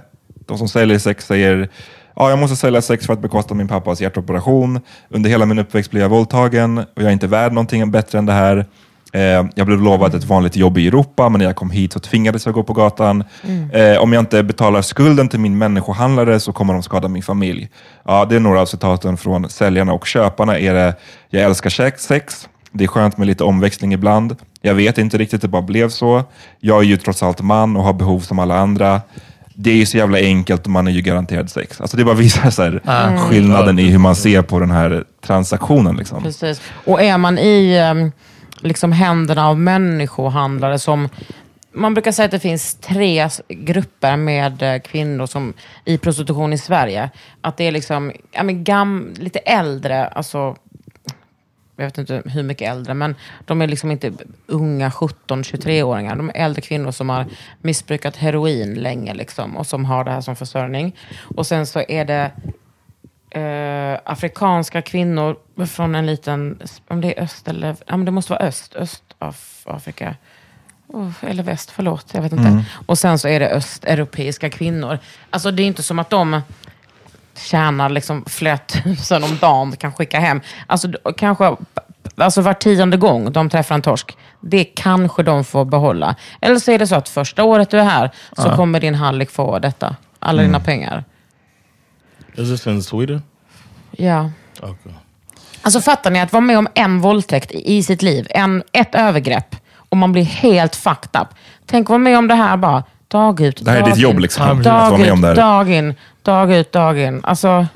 [0.47, 1.69] de som säljer sex säger
[2.19, 4.81] Ja, jag måste sälja sex för att bekosta min pappas hjärtoperation.
[5.09, 8.27] Under hela min uppväxt blev jag våldtagen och jag är inte värd någonting bättre än
[8.27, 8.67] det här.
[9.13, 12.01] Eh, jag blev lovad ett vanligt jobb i Europa, men när jag kom hit så
[12.01, 13.25] tvingades jag gå på gatan.
[13.73, 17.69] Eh, om jag inte betalar skulden till min människohandlare så kommer de skada min familj.
[18.05, 20.59] Ja, det är några av citaten från säljarna och köparna.
[20.59, 20.95] Är det,
[21.31, 24.37] jag älskar sex, sex Det är skönt med lite omväxling ibland.
[24.63, 26.25] Jag vet inte riktigt, det bara blev så.
[26.61, 29.01] Jag är ju trots allt man och har behov som alla andra.
[29.59, 31.81] Det är ju så jävla enkelt och man är ju garanterad sex.
[31.81, 33.19] Alltså det bara visar så här, Mm.
[33.19, 35.97] skillnaden i hur man ser på den här transaktionen.
[35.97, 36.23] Liksom.
[36.23, 36.61] Precis.
[36.85, 38.13] Och är man i um,
[38.61, 41.09] liksom händerna av människohandlare som...
[41.73, 45.53] Man brukar säga att det finns tre grupper med eh, kvinnor som,
[45.85, 47.11] i prostitution i Sverige.
[47.41, 50.57] Att det är liksom ja, men gam, lite äldre, alltså
[51.77, 54.13] jag vet inte hur mycket äldre, men de är liksom inte
[54.47, 56.17] unga 17-23-åringar.
[56.17, 57.27] De är äldre kvinnor som har
[57.61, 60.97] missbrukat heroin länge liksom, och som har det här som försörjning.
[61.37, 62.31] Och sen så är det
[63.41, 65.37] eh, afrikanska kvinnor
[65.67, 66.59] från en liten,
[66.89, 70.17] om det är öst eller, ja men det måste vara öst, Östafrika.
[70.89, 72.49] Oh, eller väst, förlåt, jag vet inte.
[72.49, 72.63] Mm.
[72.87, 74.99] Och sen så är det östeuropeiska kvinnor.
[75.31, 76.41] Alltså det är inte som att de
[77.39, 80.41] tjänar liksom flera tusen om dagen kan skicka hem.
[80.67, 81.57] Alltså kanske
[82.17, 86.15] alltså var tionde gång de träffar en torsk, det kanske de får behålla.
[86.41, 88.57] Eller så är det så att första året du är här så Ja.
[88.57, 89.97] kommer din hallick få detta.
[90.19, 90.53] Alla Mm.
[90.53, 91.05] dina pengar.
[92.35, 93.23] Is this in Sweden?
[93.91, 94.31] Ja.
[94.63, 94.93] Okay.
[95.63, 99.57] Alltså fattar ni att vara med om en våldtäkt i sitt liv, en, ett övergrepp,
[99.89, 101.29] och man blir helt fucked up.
[101.67, 104.15] Tänk vara med om det här bara, dag ut, Det här är dag ditt jobb,
[104.15, 104.23] in.
[104.23, 104.45] liksom.
[104.59, 105.35] Att Dag vara med om ut, det här.
[105.51, 107.21] dag in, dag ut, dag in.
[107.25, 107.67] Alltså,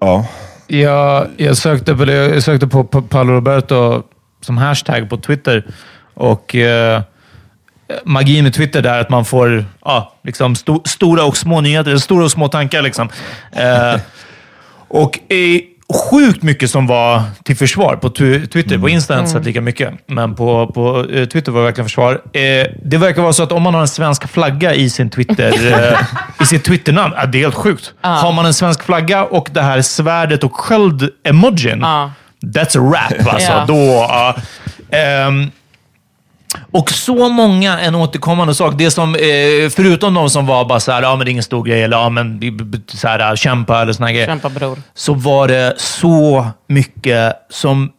[0.00, 0.26] Ja.
[0.68, 4.02] Jag, jag, sökte på det, jag sökte på Pa- Paolo Roberto
[4.40, 5.64] som hashtag på Twitter.
[6.14, 7.02] Och eh,
[8.04, 12.24] Magin med Twitter där att man får ja, liksom sto, stora och små nyheter, stora
[12.24, 12.82] och små tankar.
[12.82, 13.08] Liksom.
[13.52, 14.00] Eh,
[14.88, 15.60] och eh,
[15.94, 18.78] sjukt mycket som var till försvar på Twitter.
[18.78, 21.66] På Insta har jag inte sett lika mycket, men på, på eh, Twitter var det
[21.66, 22.12] verkligen försvar.
[22.32, 25.52] Eh, det verkar vara så att om man har en svensk flagga i sin Twitter,
[25.92, 25.98] eh,
[26.42, 27.92] i sitt Twitternamn, ja, det är helt sjukt.
[28.00, 31.80] Har man en svensk flagga och det här svärdet och sköld-emojin,
[32.42, 33.52] that's a rap alltså.
[33.52, 33.64] Ja.
[33.68, 34.36] Då, ja.
[34.90, 35.50] Ehm,
[36.72, 38.74] och så många en återkommande sak.
[38.78, 39.20] Det som, eh,
[39.70, 41.96] förutom de som var bara så här, ja men det är ingen stor grej, eller
[41.96, 42.40] ja men
[42.86, 44.26] så här, kämpa eller såna grejer.
[44.26, 44.78] kämpa bror.
[44.94, 47.92] Så var det så mycket som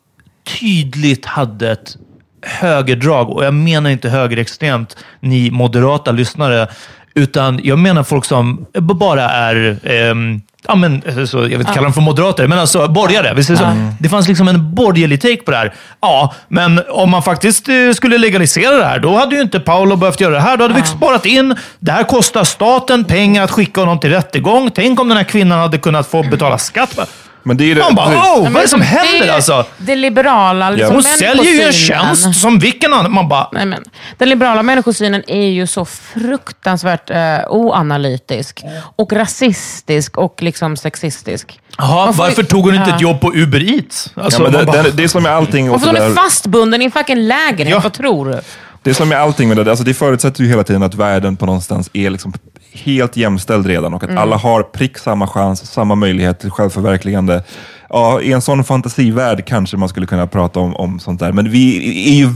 [0.60, 1.98] tydligt hade ett
[2.42, 3.30] högerdrag.
[3.30, 6.68] Och jag menar inte högerextremt, ni moderata lyssnare,
[7.14, 11.84] utan jag menar folk som bara är ehm, Ja, men, så, jag vill inte kalla
[11.84, 13.34] dem för moderater, men alltså borgare.
[13.34, 13.66] Vi säger så.
[14.00, 15.74] Det fanns liksom en borgerlig take på det här.
[16.02, 19.96] Ja, men om man faktiskt eh, skulle legalisera det här, då hade ju inte Paolo
[19.96, 20.58] behövt göra det här.
[20.58, 21.56] Då hade vi sparat in.
[21.80, 24.72] Det här kostar staten pengar att skicka honom till rättegång.
[24.72, 27.00] Tänk om den här kvinnan hade kunnat få betala skatt.
[27.48, 29.66] Men det är det- Man bara, det- oh, vad är det som det händer alltså?
[29.78, 33.12] Det liberala liksom, Hon säljer ju en tjänst som vilken annan.
[33.14, 33.84] Man bara, Nej, men,
[34.18, 37.18] den liberala människosynen är ju så fruktansvärt eh,
[37.50, 38.64] oanalytisk
[38.96, 41.60] och rasistisk och liksom sexistisk.
[41.78, 42.96] Jaha, varför tog hon inte Ja.
[42.96, 44.12] ett jobb på Uber Eats?
[44.16, 45.70] Alltså, ja, men det, man bara, det, det är som med allting.
[45.70, 47.80] Varför hon är fastbunden i en fucking lägenhet, Ja.
[47.80, 48.42] vad tror du?
[48.88, 51.36] Det är som med allting med det, alltså det förutsätter ju hela tiden att världen
[51.36, 52.34] på någonstans är liksom
[52.74, 54.22] helt jämställd redan och att Mm.
[54.24, 57.44] alla har prick samma chans, samma möjlighet till självförverkligande.
[57.90, 61.50] Ja, I en sån fantasivärld kanske man skulle kunna prata om, om sånt där, men
[61.52, 61.78] vi
[62.10, 62.30] är ju,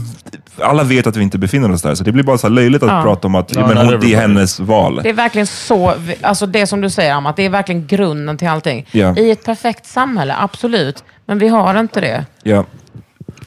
[0.60, 2.82] alla vet att vi inte befinner oss där, så det blir bara så här löjligt
[2.82, 3.02] att Ja.
[3.02, 5.00] prata om att ja, men hon, det är hennes val.
[5.02, 8.38] Det är verkligen så, alltså det som du säger om att det är verkligen grunden
[8.38, 8.86] till allting.
[8.90, 9.16] Ja.
[9.16, 11.04] I ett perfekt samhälle, absolut.
[11.26, 12.24] Men vi har inte det.
[12.42, 12.64] Ja.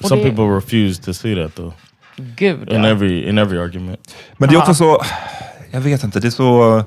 [0.02, 1.74] Some det- people refuse to see that though.
[2.18, 2.90] Gud, In ja.
[2.90, 4.16] every in every argument.
[4.38, 5.02] Men det är också så,
[5.72, 6.84] jag vet inte, det är så,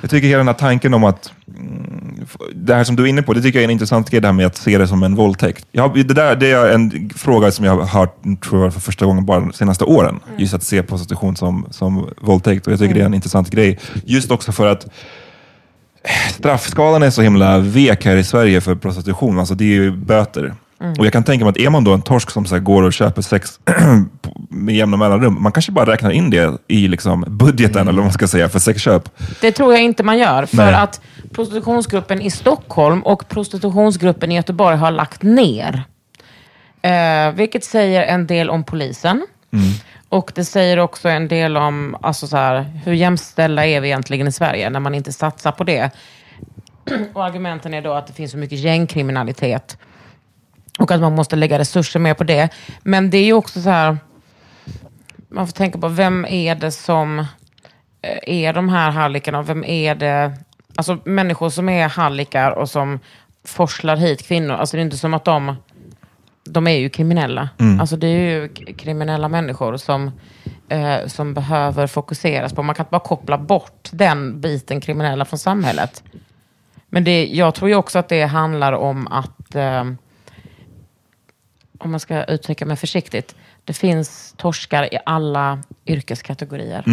[0.00, 3.22] jag tycker hela den här tanken om att, mm, det här som du är inne
[3.22, 5.02] på, det tycker jag är en intressant grej, det här med att se det som
[5.02, 5.66] en våldtäkt.
[5.72, 8.80] Jag, har- det, där, det är en fråga som jag har hört, tror jag, för
[8.80, 10.20] första gången bara de senaste åren.
[10.38, 12.66] Just att se prostitution som, som våldtäkt.
[12.66, 13.78] Och jag tycker det är en intressant grej.
[14.04, 14.84] Just också för att
[16.04, 19.38] eh, straffskalan är så himla vek här i Sverige för prostitution.
[19.38, 20.54] Alltså det är ju böter.
[20.98, 22.92] Och jag kan tänka mig att är man då en torsk som så går och
[22.92, 23.60] köper sex
[24.48, 28.12] med jämna mellanrum, man kanske bara räknar in det i liksom budgeten, eller vad man
[28.12, 29.08] ska säga, för sexköp.
[29.40, 30.46] Det tror jag inte man gör.
[30.46, 30.74] För Nej.
[30.74, 31.00] att
[31.32, 35.84] prostitutionsgruppen i Stockholm och prostitutionsgruppen i Göteborg har lagt ner.
[36.82, 39.26] Eh, vilket säger en del om polisen.
[40.08, 44.28] Och det säger också en del om alltså så här, hur jämställda är vi egentligen
[44.28, 45.90] i Sverige när man inte satsar på det.
[47.12, 49.78] Och argumenten är då att det finns så mycket gängkriminalitet.
[50.78, 52.48] Och att man måste lägga resurser mer på det.
[52.82, 53.98] Men det är ju också så här,
[55.28, 57.18] man får tänka på vem är det som
[58.02, 60.32] eh, är de här hallickarna vem är det,
[60.76, 62.98] alltså människor som är hallickar och som
[63.44, 65.56] forslar hit kvinnor, alltså det är inte som att de,
[66.44, 67.48] de är ju kriminella.
[67.80, 70.10] Alltså det är ju kriminella människor som,
[70.68, 72.62] eh, som behöver fokuseras på.
[72.62, 76.02] Man kan inte bara koppla bort den biten kriminella från samhället.
[76.88, 79.84] Men det, jag tror ju också att det handlar om att eh,
[81.84, 86.84] om man ska uttrycka mig försiktigt, det finns torskar i alla yrkeskategorier.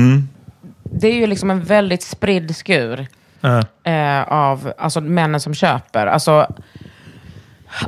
[0.84, 3.08] Det är ju liksom en väldigt spridd skur
[3.42, 3.64] Ja.
[3.92, 6.08] eh, av alltså, männen som köper.
[6.08, 6.48] Alltså,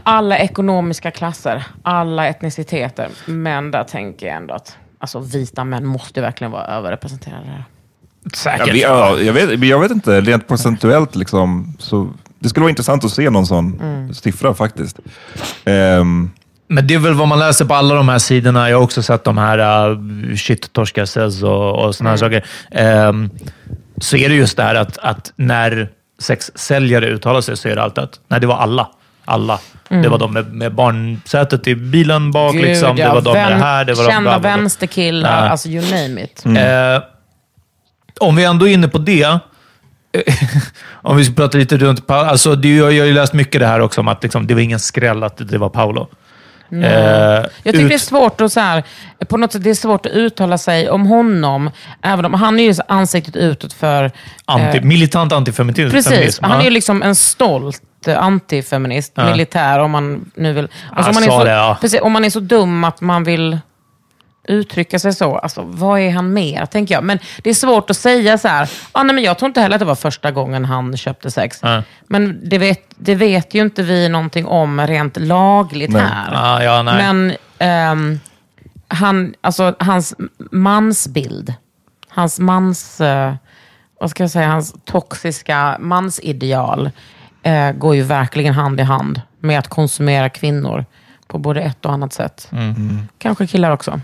[0.03, 3.09] alla ekonomiska klasser, alla etniciteter.
[3.25, 7.45] Men där tänker jag ändå att alltså, vita män måste verkligen vara överrepresenterade.
[7.45, 7.63] här.
[8.35, 8.67] Säkert.
[8.67, 12.09] Jag vet, ja, jag, vet, jag vet inte, rent procentuellt liksom, så
[12.39, 13.79] det skulle vara intressant att se någon sån
[14.13, 14.99] siffra faktiskt.
[15.65, 16.31] Ehm,
[16.71, 18.69] Men det är väl vad man läser på alla de här sidorna.
[18.69, 22.45] Jag har också sett de här uh, shit torskar says och, och såna här saker.
[22.71, 23.29] Ehm,
[23.97, 27.84] så är det just det här att, att när sexsäljare uttalar sig så är det
[27.84, 28.88] alltid att nej, det var alla.
[29.25, 29.60] Alla.
[29.89, 32.53] Det var de med, med barnsätet i bilen bak.
[32.53, 32.95] Gud, liksom.
[32.95, 33.86] Det ja, var de med det här.
[33.86, 34.49] Det var de Kända bla.
[34.49, 36.45] vänsterkillar, alltså you name it.
[36.45, 37.03] Eh,
[38.19, 39.25] om vi ändå är inne på det.
[40.91, 42.07] om vi ska prata lite runt...
[42.07, 44.47] Pa- Alltså, det, jag, jag har ju läst mycket det här också om att liksom,
[44.47, 46.10] det var ingen skräll att det var Paolo.
[46.73, 48.84] Eh, Jag tycker ut- det är svårt att så här,
[49.27, 51.69] på något sätt, det är svårt att uttala sig om honom.
[52.01, 54.12] Även om han är ju ansiktet utåt för...
[54.45, 55.91] anti, eh, militant antifeminism.
[55.91, 59.31] Precis, feminism, han är ju liksom en stolt eh, antifeminist, Ja.
[59.31, 60.67] militär om man nu vill...
[60.91, 61.77] Han om, man så, det, ja.
[61.81, 63.60] precis, om man är så dum att man vill
[64.51, 67.03] uttrycka sig så, alltså, vad är han mer, tänker jag.
[67.03, 69.75] Men det är svårt att säga så här, ah, nej, men jag tror inte heller
[69.75, 71.59] att det var första gången han köpte sex.
[71.61, 71.83] Ja.
[72.07, 76.01] Men det vet, det vet ju inte vi någonting om rent lagligt Nej.
[76.01, 76.31] här.
[76.33, 76.95] Ah, ja, nej.
[76.95, 78.19] Men ehm,
[78.87, 80.15] han, alltså, hans
[80.51, 81.53] mansbild,
[82.09, 83.33] hans mans, eh,
[83.99, 86.89] vad ska jag säga, hans toxiska mansideal
[87.43, 90.85] eh, går ju verkligen hand i hand med att konsumera kvinnor
[91.27, 92.47] på både ett och annat sätt.
[92.51, 93.07] Mm.
[93.17, 94.01] Kanske killar också.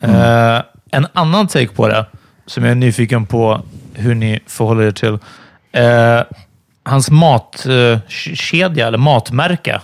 [0.00, 2.06] Eh, en annan take på det,
[2.46, 3.62] som jag är nyfiken på
[3.94, 5.18] hur ni förhåller er till.
[5.72, 6.20] Eh,
[6.82, 9.80] hans matkedja, eh, eller matmärke.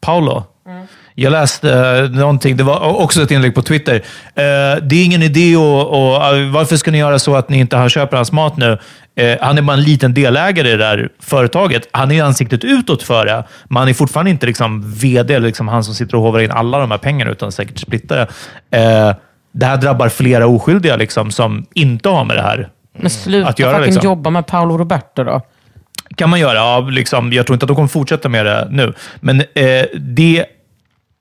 [0.00, 0.44] Paolo.
[0.66, 0.86] Mm.
[1.16, 3.94] Jag läste eh, någonting, det var också ett inlägg på Twitter.
[3.94, 5.56] Eh, det är ingen idé.
[5.56, 8.78] Och, eh, varför ska ni göra så att ni inte har köper hans mat nu?
[9.16, 11.88] Eh, han är bara en liten delägare i det där företaget.
[11.92, 15.68] Han är ansiktet utåt för det, men han är fortfarande inte liksom vd, eller liksom
[15.68, 18.78] han som sitter och hovar in alla de här pengarna, utan säkert splittar det.
[18.78, 19.14] Eh,
[19.52, 23.58] det här drabbar flera oskyldiga liksom, som inte har med det här Men sluta att
[23.58, 23.78] göra.
[23.78, 25.40] Liksom jobba med Paolo Roberto då.
[26.16, 26.54] kan man göra.
[26.54, 28.92] Ja, liksom, jag tror inte att de kommer fortsätta med det nu.
[29.20, 30.44] Men eh, det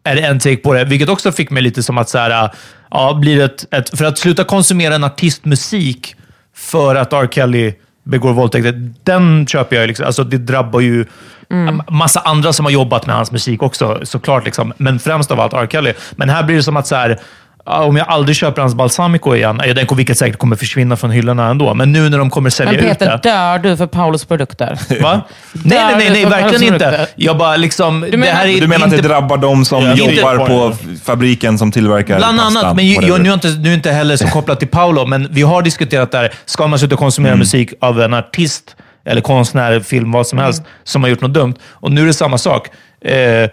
[0.03, 2.49] är en take på det, vilket också fick mig lite som att så här,
[2.91, 6.15] ja, blir det ett, ett, för att sluta konsumera en artistmusik
[6.55, 7.27] för att R.
[7.31, 9.87] Kelly begår våldtäkter, den köper jag.
[9.87, 11.05] Liksom, alltså, det drabbar ju
[11.49, 11.81] Mm.
[11.89, 14.45] massa andra som har jobbat med hans musik också, såklart.
[14.45, 14.73] Liksom.
[14.77, 15.67] Men främst av allt R.
[15.71, 15.93] Kelly.
[16.15, 17.19] Men här blir det som att så här,
[17.65, 21.47] om jag aldrig köper hans Balsamico igen, ja, den vilket säkert kommer försvinna från hyllorna
[21.49, 23.29] ändå, men nu när de kommer sälja Men ut Peter, det.
[23.29, 24.79] dör du för Paulos produkter?
[25.01, 25.21] Va?
[25.53, 27.07] Nej, nej, nej, nej, verkligen inte.
[27.15, 27.99] Jag bara liksom...
[27.99, 30.47] menar- det här är du menar att det inte, drabbar de som Ja, inte- jobbar
[30.47, 33.73] på fabriken som tillverkar Bland pastan, annat, men ju, jag, nu, är inte, nu är
[33.73, 36.33] inte heller så kopplat till Paolo, men vi har diskuterat där.
[36.45, 37.39] Ska man sluta konsumera Mm.
[37.39, 41.53] musik av en artist, eller konstnär, film, vad som helst, som har gjort något dumt?
[41.69, 42.67] Och nu är det samma sak.
[43.05, 43.49] Eh,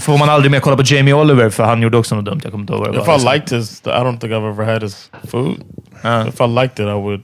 [0.00, 2.40] Får man aldrig mer kolla på Jamie Oliver, för han gjorde också något dumt.
[2.42, 3.32] Jag kommer inte ihåg vad det If var.
[3.34, 5.54] I liked his, I don't think I've ever had his food.
[6.28, 7.22] If I liked it, I would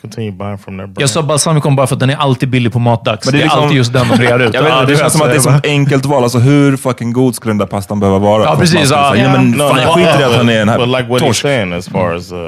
[0.00, 1.00] continue buying from their brand.
[1.00, 3.26] Jag sa Balsamicon bara för att den är alltid billig på matdags.
[3.26, 4.54] Men det är, liksom- alltid just den de rear ut.
[4.54, 6.22] Jag vet, Ja, inte, det du känns som att det är så ett enkelt val.
[6.22, 8.42] Alltså, hur fucking god skulle den där pastan behöva vara?
[8.44, 9.10] Ja, precis, man skulle ja.
[9.12, 9.32] säga, Ja.
[9.32, 11.08] men No, fan, no, jag skiter i att but- han är en But här like
[11.08, 11.42] what he's torsk.
[11.42, 12.38] saying, as far as uh,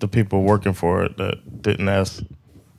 [0.00, 1.34] the people working for it that
[1.64, 2.12] didn't ask,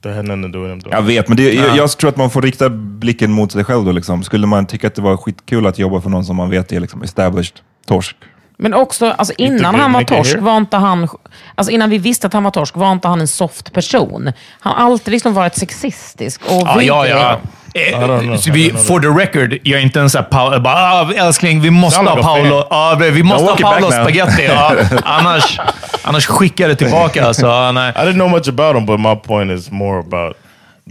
[0.03, 2.69] do with him doing Jag vet, men det, jag, jag tror att man får rikta
[2.69, 3.91] blicken mot sig själv då.
[3.91, 4.23] Liksom.
[4.23, 6.79] Skulle man tycka att det var skitkul att jobba för någon som man vet är
[6.79, 8.15] liksom established torsk?
[8.57, 11.07] Men också, alltså, innan han var torsk var inte han...
[11.55, 14.31] Alltså innan vi visste att han var torsk var inte han en soft person.
[14.59, 17.39] Han har alltid liksom varit sexistisk och Ja, ja, ja.
[17.75, 18.53] Eh, know.
[18.53, 21.69] vi, for the record, jag är inte en sån här Paolo, bara, ah, älskling, vi
[21.69, 22.21] måste Sound ha.
[22.21, 24.43] Paolo, ah, vi måste ha Paolo spaghetti.
[24.43, 25.59] Ja, annars,
[26.03, 27.27] annars skickar det tillbaka.
[27.27, 27.93] Alltså, ah, nej.
[27.95, 30.37] I didn't know much about him, but my point is more about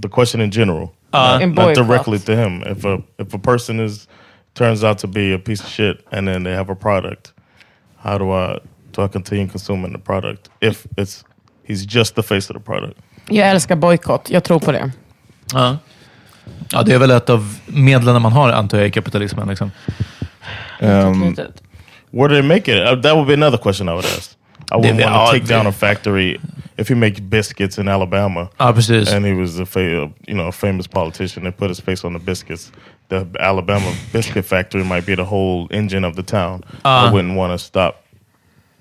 [0.02, 1.88] the question in general, not, In not boycott.
[1.88, 2.62] directly to him.
[2.62, 4.08] If a if a person is
[4.54, 7.32] turns out to be a piece of shit, and then they have a product,
[8.02, 8.58] how do I
[8.96, 11.24] do I continue consuming the product if it's
[11.68, 12.98] he's just the face of the product?
[13.28, 14.30] Jag älskar bojkott.
[14.30, 14.90] Jag tror på det.
[15.52, 15.76] Ja.
[16.72, 19.48] ja, det är väl ett av medlen man har, antar jag, i kapitalismen.
[19.48, 19.70] Liksom.
[20.80, 21.34] Ehm,
[22.10, 22.78] Where do they make it?
[22.88, 24.36] Uh, that would be another question I would ask.
[24.70, 26.38] I wouldn't They- want to take they- down a factory
[26.76, 28.48] if he makes biscuits in Alabama.
[28.58, 29.12] Ja, precis.
[29.12, 31.42] and he was a fa- you know a famous politician.
[31.44, 32.72] They put his face on the biscuits.
[33.12, 36.62] The Alabama biscuit factory might be the whole engine of the town.
[36.84, 37.12] I Uh.
[37.12, 37.94] wouldn't want to stop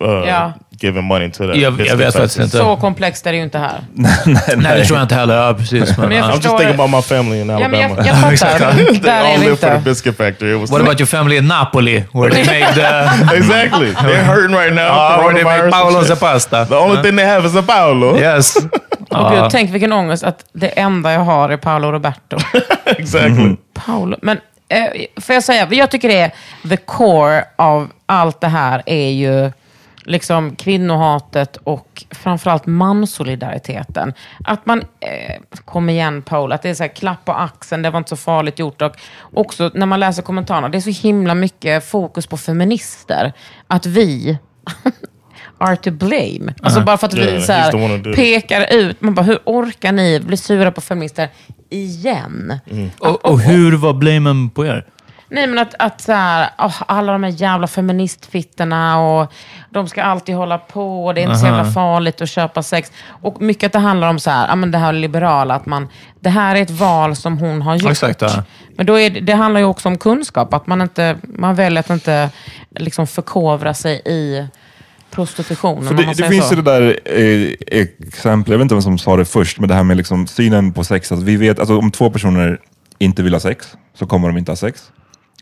[0.02, 0.54] uh, Ja.
[0.82, 1.48] giving money to that.
[1.48, 2.44] Jag- jag biscuit vet faktiskt factory.
[2.44, 2.58] inte.
[2.58, 3.80] Så komplext är det ju inte här.
[3.94, 4.14] nej,
[4.58, 5.36] Nej, det tror jag inte heller.
[5.48, 5.98] Ja, precis.
[5.98, 6.32] Men, Men jag ja.
[6.32, 7.68] I'm just thinking about my family in Alabama.
[7.70, 8.58] men jag, jag Exakt.
[8.58, 8.74] fattar.
[8.74, 10.54] they Där all är vi live for the biscuit factory.
[10.56, 12.04] It was What about your family in Napoli?
[12.14, 13.36] Where they make the...
[13.36, 13.92] exactly.
[14.08, 14.82] They're hurting right now.
[14.86, 16.66] Ja, where they make Paolo's pasta.
[16.66, 18.18] The only thing they have is a Paolo.
[18.18, 18.58] Yes.
[19.12, 22.38] Och gud, tänk vilken ångest att det enda jag har är Paolo Roberto.
[22.86, 23.56] exactly.
[23.74, 24.18] Paolo.
[24.22, 24.38] Men
[24.70, 26.32] eh, får jag säga, jag tycker det är
[26.70, 29.52] the core av allt det här är ju
[30.04, 34.14] liksom kvinnohatet och framförallt mansolidariteten.
[34.44, 37.90] Att man, eh, kom igen Paul, att det är så här klapp på axeln, det
[37.90, 38.82] var inte så farligt gjort.
[38.82, 38.96] Och
[39.34, 43.34] också när man läser kommentarerna, det är så himla mycket fokus på feminister.
[43.68, 44.38] Att vi
[45.62, 46.54] are to blame.
[46.64, 50.20] Alltså bara för att Yeah, vi så här, pekar ut, man bara, hur orkar ni
[50.20, 51.30] bli sura på feminister
[51.70, 52.60] igen?
[53.00, 54.86] Och, och hur var blamen på er?
[55.34, 59.32] Nej, men att, att så här, åh, alla de här jävla feministfittorna och
[59.70, 61.58] de ska alltid hålla på och det är inte så Aha.
[61.58, 62.92] jävla farligt att köpa sex.
[63.22, 65.88] Och mycket att det handlar om så här, ja, men det här liberala, att man,
[66.20, 67.92] det här är ett val som hon har gjort.
[67.92, 68.44] Exakt, ja.
[68.78, 71.80] Men då är, det- det handlar ju också om kunskap, att man, inte, man väljer
[71.80, 72.30] att inte
[72.80, 74.48] liksom förkovra sig i
[75.12, 75.88] prostitutionen.
[75.88, 76.56] För det, det finns så.
[76.56, 79.76] ju det där eh, exempel, jag vet inte vem som sa det först, men det
[79.76, 81.12] här med liksom synen på sex.
[81.12, 82.60] Att vi vet, alltså, om två personer
[82.98, 84.92] inte vill ha sex, så kommer de inte ha sex.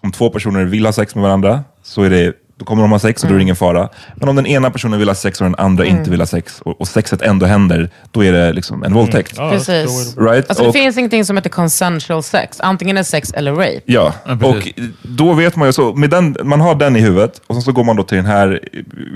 [0.02, 3.00] Om två personer vill ha sex med varandra, så är det, då kommer de ha
[3.00, 3.90] sex och då är det ingen fara.
[4.16, 6.62] Men om den ena personen vill ha sex och den andra inte vill ha sex,
[6.62, 9.38] och, och sexet ändå händer, då är det liksom en våldtäkt.
[9.38, 10.18] Way Precis.
[10.18, 10.50] Right?
[10.50, 12.60] Alltså, det Och- finns ingenting som heter consensual sex.
[12.60, 13.82] Antingen är sex eller rape.
[13.86, 14.68] Ja, och
[15.04, 17.72] då vet man ju så, med den, man har den i huvudet och sen så
[17.72, 18.60] går man då till den här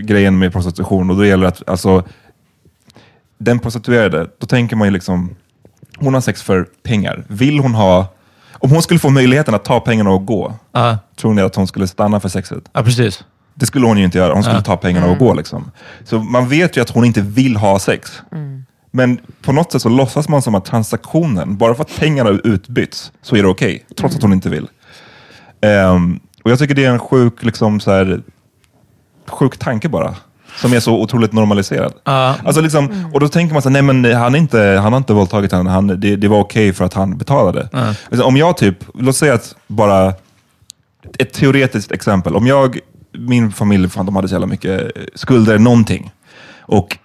[0.04, 2.04] grejen med prostitution och då gäller det att, alltså,
[3.38, 5.36] den prostituerade, då tänker man ju liksom,
[5.98, 7.24] hon har sex för pengar.
[7.28, 8.08] Vill hon ha,
[8.54, 11.68] om hon skulle få möjligheten att ta pengarna och gå, Ja, tror ni att hon
[11.68, 12.64] skulle stanna för sexet?
[12.74, 13.24] ja precis.
[13.56, 15.34] Det skulle hon ju inte göra, hon skulle ta pengarna och gå.
[15.34, 15.72] Liksom.
[16.04, 18.22] Så man vet ju att hon inte vill ha sex.
[18.91, 23.12] Men på något sätt så låtsas man som att transaktionen, bara för att pengarna utbyts,
[23.22, 24.68] så är det okej, trots att hon inte vill.
[25.62, 28.22] Ehm, och Jag tycker det är en sjuk, liksom, så här,
[29.28, 30.16] sjuk tanke bara.
[30.62, 31.93] Som är så otroligt normaliserad.
[32.04, 32.36] Ja.
[32.45, 35.14] Alltså liksom, Och då tänker man så här, nej men han, inte, han har inte
[35.14, 37.70] våldtagit henne, han, det, det var okej för att han betalade.
[38.10, 40.14] Alltså, Om jag typ, låt säga att bara,
[41.20, 42.36] ett teoretiskt exempel.
[42.36, 42.80] Om jag,
[43.18, 46.11] min familj, fan, de hade så jävla mycket eh, skulder, någonting.
[46.61, 46.97] Och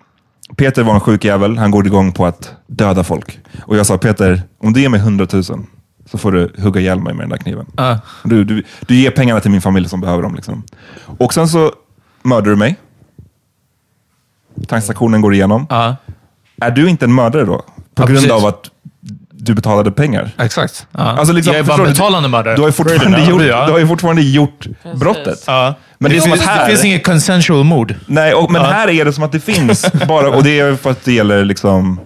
[0.56, 3.38] Peter var en sjuk jävel, han går igång på att döda folk.
[3.66, 5.42] Och jag sa, Peter, om du ger mig 100 000
[6.10, 7.66] så får du hugga ihjäl mig med den där kniven.
[7.76, 7.98] Ja.
[8.24, 10.34] Du, du, du ger pengarna till min familj som behöver dem.
[10.34, 10.62] Liksom.
[11.18, 11.72] Och sen så
[12.22, 12.76] mördar du mig.
[14.68, 15.66] Transaktionen går igenom.
[15.70, 15.96] Ja,
[16.60, 17.56] Är du inte en mördare då?
[17.58, 18.30] På Ja, grund precis.
[18.32, 18.70] av att
[19.30, 20.30] du betalade pengar?
[20.38, 20.86] exakt.
[20.92, 20.98] Ja.
[21.00, 21.90] Alltså liksom, jag är bara du?
[21.90, 22.54] betalande mördare.
[22.54, 24.66] Du har ju fortfarande, gjort, du har ju fortfarande gjort
[25.00, 25.44] brottet.
[25.98, 26.04] Ja.
[26.04, 26.64] Men det är som att finns, här...
[26.64, 27.94] det finns inget consensual mord.
[28.06, 28.68] Nej, och, men Ja.
[28.68, 31.44] här är det som att det finns bara, och det är för att det gäller
[31.44, 32.00] liksom,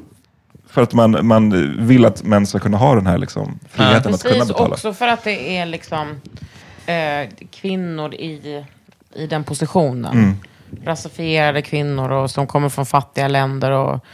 [0.71, 4.23] för att man, man vill att män ska kunna ha den här liksom, friheten att
[4.23, 4.71] kunna Precis, betala.
[4.75, 6.21] också för att det är liksom
[6.87, 8.65] eh, kvinnor i,
[9.15, 10.13] i den positionen.
[10.13, 10.35] Mm.
[10.85, 13.71] Rasifierade kvinnor och som kommer från fattiga länder.
[13.71, 14.05] Och,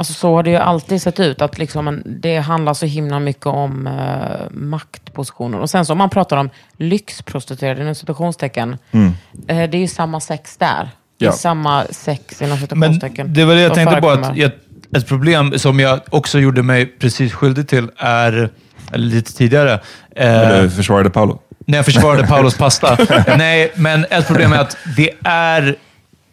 [0.00, 1.42] alltså så har det ju alltid sett ut.
[1.42, 5.58] Att liksom en, det handlar så himla mycket om eh, maktpositioner.
[5.58, 8.76] Och sen så om man pratar om lyxprostituerade, inom citationstecken.
[8.90, 9.12] Mm.
[9.48, 10.88] Eh, det är ju samma sex där.
[11.18, 11.32] Det är Ja.
[11.32, 13.34] samma sex inom Men citationstecken.
[13.34, 14.10] det var det jag tänkte på.
[14.10, 14.46] Att förekommer.
[14.46, 14.56] ett,
[14.96, 18.50] ett problem som jag också gjorde mig precis skyldig till är,
[18.92, 19.72] eller lite tidigare,
[20.16, 21.40] eh, Eller försvarade Paolo.
[21.66, 22.96] när jag försvarade Paulos pasta.
[23.38, 25.76] Nej, men ett problem är att det är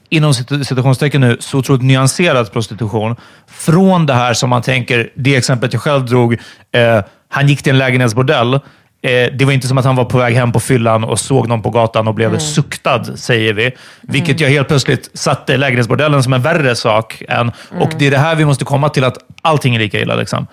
[0.09, 3.15] inom citationstecken nu, så otroligt nyanserad prostitution.
[3.47, 6.33] Från det här som man tänker, det exemplet jag själv drog,
[6.71, 8.59] eh, han gick till en lägenhetsbordell.
[9.01, 11.47] Eh, det var inte som att han var på väg hem på fyllan och såg
[11.47, 13.71] någon på gatan och blev suktad, säger vi.
[14.01, 17.23] Vilket jag helt plötsligt satte lägenhetsbordellen som en värre sak.
[17.29, 20.15] Än, Och det är det här vi måste komma till, att allting är lika illa.
[20.15, 20.47] Liksom.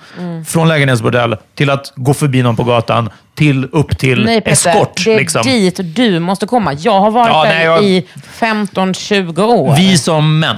[0.47, 5.05] Från lägenhetsbordell till att gå förbi någon på gatan, till upp till Nej Peter, eskort.
[5.05, 5.43] det är liksom.
[5.43, 6.73] dit du måste komma.
[6.73, 8.07] Jag har varit Ja, där i
[8.39, 9.77] 15-20 år.
[9.77, 10.57] Vi som män.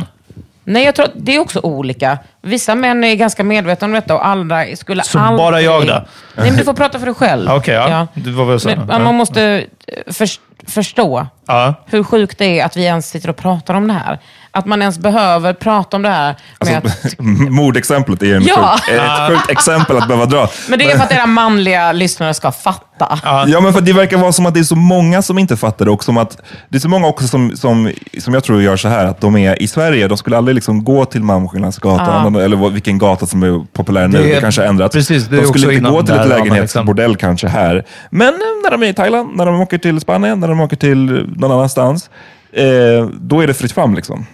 [0.66, 2.18] Nej, jag tror att det är också olika.
[2.42, 5.38] Vissa män är ganska medvetna om detta och andra skulle Så aldrig...
[5.38, 5.92] bara jag då?
[6.36, 7.50] Nej, men du får prata för dig själv.
[7.52, 8.06] Okej, ja.
[8.14, 8.68] Det var väl så.
[8.68, 9.42] Men, man måste
[9.86, 11.74] eh, förs- förstå Ja.
[11.86, 14.18] hur sjukt det är att vi ens sitter och pratar om det här.
[14.57, 17.18] Att man ens behöver prata om det här med Alltså, att...
[17.50, 18.78] mordexemplet är en Ja.
[18.86, 20.48] sjuk, ett sjukt exempel att behöva dra.
[20.68, 23.18] Men det är för att era manliga lyssnare ska fatta.
[23.46, 25.84] Ja, men för det verkar vara som att det är så många som inte fattar
[25.84, 26.38] det och som att
[26.68, 29.36] det är så många också som, som, som jag tror gör så här, att de
[29.36, 33.42] är i Sverige, de skulle aldrig liksom gå till Malmskillnadsgatan, eller vad- vilken gata som
[33.42, 34.94] är populär nu, Det det, kanske har ändrats.
[34.94, 37.84] precis, de skulle inte gå till ett lägenhetsbordell kanske här.
[38.11, 38.34] Men eh,
[38.64, 41.52] när de är i Thailand, när de åker till Spanien, när de åker till någon
[41.52, 42.11] annanstans,
[42.53, 44.26] eh, då är det fritt fram liksom.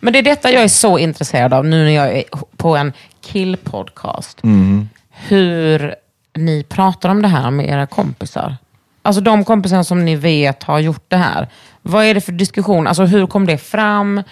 [0.00, 2.24] Men det är detta jag är så intresserad av nu när jag är
[2.56, 4.40] på en killpodcast.
[5.10, 5.94] Hur
[6.34, 8.56] ni pratar om det här med era kompisar.
[9.02, 11.48] Alltså de kompisar som ni vet har gjort det här.
[11.82, 12.86] Vad är det för diskussion?
[12.86, 14.22] Alltså hur kom det fram?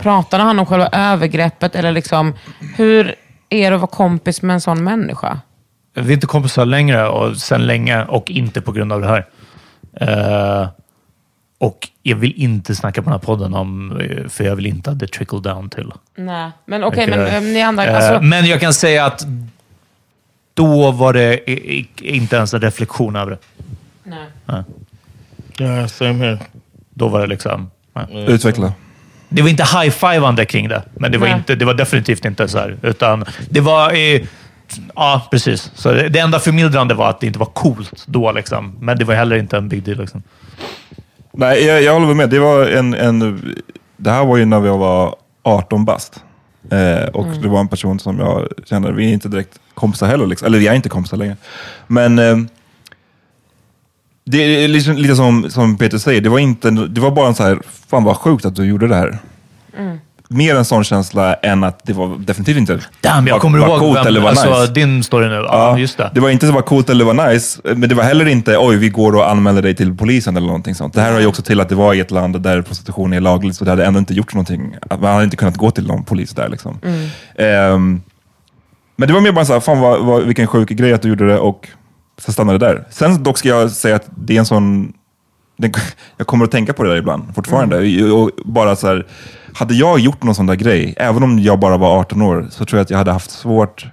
[0.00, 1.74] Pratade han om själva övergreppet?
[1.76, 2.34] Eller liksom,
[2.76, 3.14] hur
[3.48, 5.40] är det att vara kompis med en sån människa?
[5.94, 9.26] Vi är inte kompisar längre och sen länge och inte på grund av det här.
[10.00, 10.68] Eh,
[11.60, 14.90] och jag vill inte snacka på den här podden om, eh, för jag vill inte
[14.90, 15.92] att det trickle down till.
[16.16, 17.16] Nej, men okej, Okej.
[17.18, 17.86] men eh, ni andra...
[17.86, 19.26] Eh, Alltså, Men jag kan säga att
[20.54, 21.50] då var det
[22.02, 23.38] inte ens en reflektion över det.
[24.44, 24.62] nej.
[25.60, 26.38] Yeah, same here.
[26.90, 27.70] Då var det liksom...
[27.92, 28.24] nej.
[28.28, 28.72] Utveckla.
[29.28, 31.36] Det var inte high-fivande kring det, men det var, Nej.
[31.36, 32.76] inte, det var definitivt inte så här.
[32.82, 33.92] Utan det var...
[33.92, 34.20] Eh,
[34.94, 35.70] ja, precis.
[35.74, 38.76] Så det, det enda förmildrande var att det inte var coolt då, liksom.
[38.80, 39.98] men det var heller inte en big deal.
[39.98, 40.22] Liksom.
[41.32, 42.30] Nej, jag, jag håller med.
[42.30, 43.42] Det, var en, en,
[43.96, 46.24] det här var ju när jag var 18 bast.
[46.70, 50.26] Eh, och det var en person som jag känner, vi är inte direkt kompisar heller.
[50.26, 50.46] Liksom.
[50.46, 51.36] Eller vi är inte kompisar längre.
[51.86, 52.38] Men eh,
[54.24, 57.34] det är liksom, lite som, som Peter säger, det var, inte, det var bara en
[57.34, 57.58] så här,
[57.88, 59.18] fan vad sjukt att du gjorde det här.
[60.32, 63.68] Mer en sån känsla än att det var definitivt inte Damn, jag var- kommer var
[63.68, 64.72] ihåg coolt vem, eller var alltså, nice.
[64.72, 65.34] din story nu.
[65.34, 66.10] Ja, just det.
[66.14, 68.76] Det var inte så var coolt eller var nice, men det var heller inte oj,
[68.76, 70.94] vi går och anmäler dig till polisen eller någonting sånt.
[70.94, 73.20] Det här har ju också till att det var i ett land där prostitution är
[73.20, 74.76] lagligt, så det hade ändå inte gjort någonting.
[75.00, 76.48] Man hade inte kunnat gå till någon polis där.
[76.48, 76.78] Liksom.
[77.38, 78.00] Ehm,
[78.96, 81.08] men det var mer bara så här, fan vad, vad, vilken sjuk grej att du
[81.08, 81.68] gjorde det och
[82.18, 82.84] så stannade det där.
[82.90, 84.92] Sen dock ska jag säga att det är en sån
[85.60, 85.72] den,
[86.16, 88.02] jag kommer att tänka på det där ibland fortfarande.
[88.12, 89.06] Och bara så här,
[89.54, 92.64] hade jag gjort någon sån där grej, även om jag bara var 18 år, så
[92.64, 93.86] tror jag att jag hade haft svårt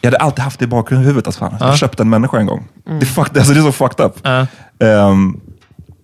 [0.00, 1.26] jag hade alltid haft det i bakhuvudet.
[1.26, 1.56] Alltså fan.
[1.60, 2.68] Jag köpte en människa en gång.
[2.84, 4.12] Det, är fucked, alltså det är så fucked up.
[4.22, 4.46] Ja.
[4.86, 5.40] Ehm,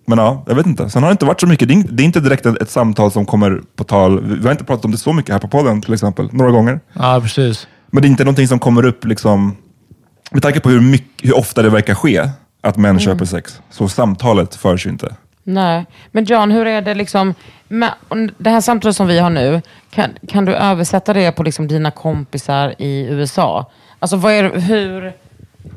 [0.07, 0.91] men ja, jag vet inte.
[0.91, 1.69] Sen har det inte varit så mycket.
[1.69, 4.21] Det är, in- det är inte direkt ett, ett samtal som kommer på tal.
[4.25, 6.29] Vi vi har inte pratat om det så mycket här på podden till exempel.
[6.33, 6.81] Några gånger.
[6.93, 7.67] Ja, precis.
[7.91, 9.57] Men det är inte någonting som kommer upp liksom,
[10.31, 12.29] med tanke på hur, mycket, hur ofta det verkar ske
[12.67, 13.61] att män köper sex.
[13.71, 15.17] Så samtalet förs ju inte.
[15.43, 17.35] Nej, men John, hur är det liksom,
[17.69, 17.93] med,
[18.39, 21.91] det här samtalet som vi har nu, kan, kan du översätta det på liksom dina
[21.91, 23.71] kompisar i USA?
[23.99, 25.13] Alltså vad är, hur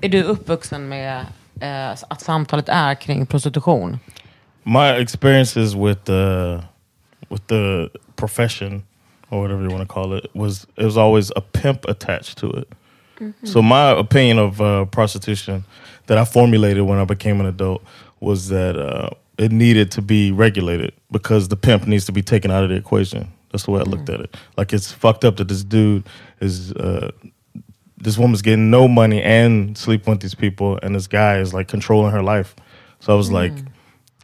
[0.01, 1.25] är du uppvuxen med
[1.61, 3.99] eh, att samtalet är kring prostitution?
[4.63, 6.55] My experiences with the
[7.29, 8.83] with the profession
[9.29, 12.59] or whatever you want to call it was it was always a pimp attached to
[12.59, 12.67] it.
[13.43, 15.63] So my opinion of uh, prostitution
[16.09, 17.83] that I formulated when I became an adult
[18.19, 22.49] was that uh, it needed to be regulated because the pimp needs to be taken
[22.49, 23.31] out of the equation.
[23.51, 24.35] That's the way I looked at it.
[24.57, 27.11] Like it's fucked up that this dude is uh,
[27.97, 31.67] this woman's getting no money and sleeping with these people, and this guy is like
[31.67, 32.55] controlling her life.
[33.01, 33.53] So I was like,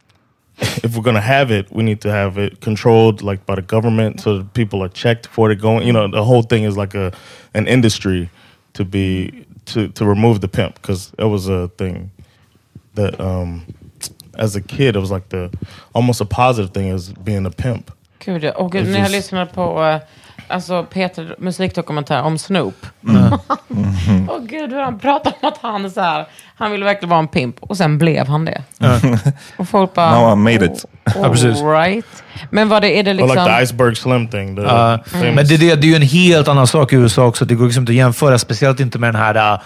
[0.58, 4.20] if we're gonna have it, we need to have it controlled like by the government,
[4.20, 5.86] so that people are checked for it going.
[5.86, 7.12] You know, the whole thing is like a
[7.54, 8.28] an industry
[8.72, 12.10] to be to to remove the pimp because that was a thing
[12.94, 13.62] that um
[14.38, 15.50] as a kid it was like the
[15.92, 17.90] almost a positive thing as being a pimp.
[18.24, 20.00] Gud, och när jag lyssnade på eh,
[20.48, 22.86] alltså Peter musikdokumentär om Snoop.
[24.28, 26.26] Åh gud, hur han pratar om att han är så här,
[26.56, 28.62] han ville verkligen vara en pimp och sen blev han det.
[29.56, 30.20] och folk bara...
[30.20, 30.84] Now I made it.
[31.04, 31.62] Ja, precis.
[31.62, 32.04] All right.
[32.50, 33.28] Men vad det, är det liksom...
[33.44, 34.58] like the iceberg slim thing.
[34.58, 37.44] Famous- Men det, är det, det är ju en helt annan sak i USA också.
[37.44, 39.60] Det går liksom inte att jämföra, speciellt inte med den här äh,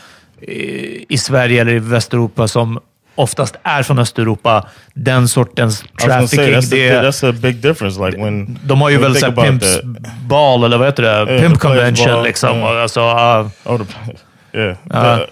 [1.09, 2.79] i Sverige eller i Västeuropa som
[3.21, 4.67] oftast är från Östeuropa.
[4.95, 6.55] Den sortens gonna say, trafficking.
[6.55, 8.01] that's, the, Det, that's a big difference.
[8.07, 9.85] Like when de har ju väl såhär Pimps that.
[10.29, 11.33] ball, eller vad heter det?
[11.33, 12.59] Yeah, Pimp convention ball, liksom.
[12.59, 12.83] yeah.
[12.83, 13.51] Alltså, ja.
[13.65, 14.71] Oh, the, yeah.
[14.95, 15.27] Uh, The-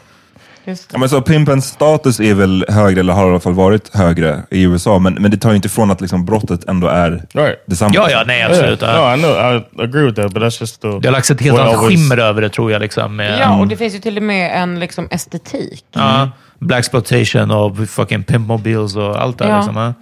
[0.67, 3.95] Just Ja, men så pimpens status är väl högre, eller har i alla fall varit
[3.95, 7.11] högre i USA, men, men det tar ju inte ifrån att liksom brottet ändå är
[7.33, 7.59] right.
[7.67, 7.91] detsamma.
[7.95, 8.83] ja, ja, nej absolut.
[8.83, 9.17] Yeah.
[9.17, 9.33] No, I know.
[9.81, 10.89] I agree with that, but that's just the.
[10.89, 12.81] Det har lagts ett helt annat always- skimmer över det tror jag.
[12.83, 15.85] Liksom, med, Ja, och det finns ju till och med en liksom estetik.
[15.93, 19.57] ja, Black exploitation och fucking pimpmobiles och allt det Ja.
[19.57, 19.77] liksom.
[19.77, 19.95] Ja.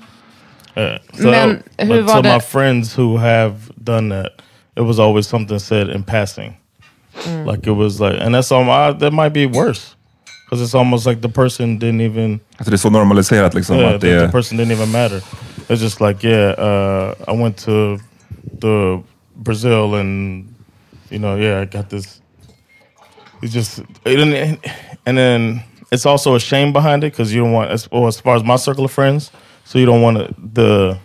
[0.82, 0.98] Yeah.
[1.18, 4.32] Men hur but var to det- my friends who have done that,
[4.76, 6.56] it was always something said in passing.
[7.26, 7.46] Mm.
[7.46, 8.62] Like it was like, and that's all.
[8.90, 9.94] I, that might be worse
[10.44, 12.40] because it's almost like the person didn't even.
[12.56, 13.76] Alltså det är så normaliserat liksom.
[13.76, 15.22] Yeah, att the, det the är, person didn't even matter.
[15.68, 17.98] It's just like, yeah, uh, I went to
[18.60, 19.02] the
[19.34, 20.44] Brazil and
[21.10, 22.20] you know, yeah, I got this.
[23.42, 24.58] It's just, it didn't,
[25.06, 25.60] and then
[25.92, 28.44] it's also a shame behind it because you don't want, as, well, as far as
[28.44, 29.30] my circle of friends,
[29.64, 30.98] so you don't want to, the.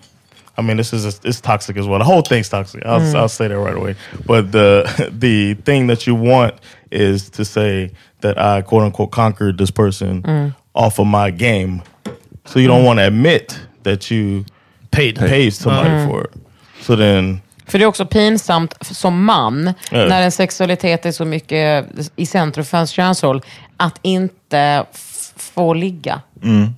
[0.58, 1.98] I mean, this is it's toxic as well.
[1.98, 2.86] The whole thing's toxic.
[2.86, 3.16] I'll, mm.
[3.16, 3.96] I'll say that right away.
[4.26, 6.56] But the the thing that you want
[6.92, 10.56] is to say that I quote unquote conquered this person mm.
[10.76, 11.82] off of my game.
[12.46, 12.86] So you don't mm.
[12.86, 14.46] want to admit that you
[14.92, 15.16] Paid.
[15.18, 16.08] pays somebody Mm.
[16.10, 16.34] for it.
[16.82, 17.42] So then,
[17.72, 20.06] För det är också pinsamt som man, Ja.
[20.06, 23.42] när en sexualitet är så mycket i centrum för ens könsroll,
[23.78, 24.86] att inte
[25.36, 26.22] få ligga.
[26.44, 26.70] Mm.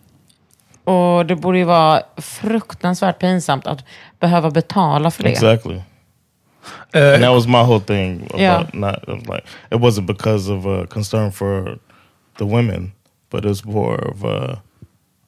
[0.83, 3.85] Och det borde ju vara fruktansvärt pinsamt att
[4.19, 5.29] behöva betala för det.
[5.29, 5.81] exactly.
[6.93, 8.65] Eh, and that was my whole thing about Yeah.
[8.73, 11.77] not like it wasn't because of uh, concern for
[12.37, 12.91] the women,
[13.31, 14.55] but it's more of uh,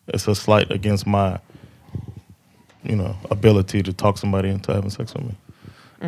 [0.07, 1.37] it's a slight against my
[2.83, 5.35] you know ability to talk somebody into having sex with me.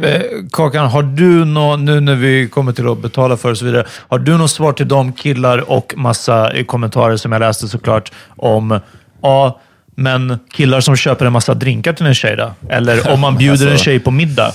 [0.04, 0.22] Eh,
[0.52, 3.86] Kakan, har du nå, nu när vi kommer till att betala för och så vidare,
[4.10, 8.12] har du något svar till de killar och massa eh, kommentarer som jag läste såklart
[8.36, 8.80] om,
[9.22, 9.60] ja,
[9.96, 12.52] men killar som köper en massa drinkar till en tjej då?
[12.70, 13.86] Eller om man bjuder en Alltså.
[13.86, 14.52] tjej på middag?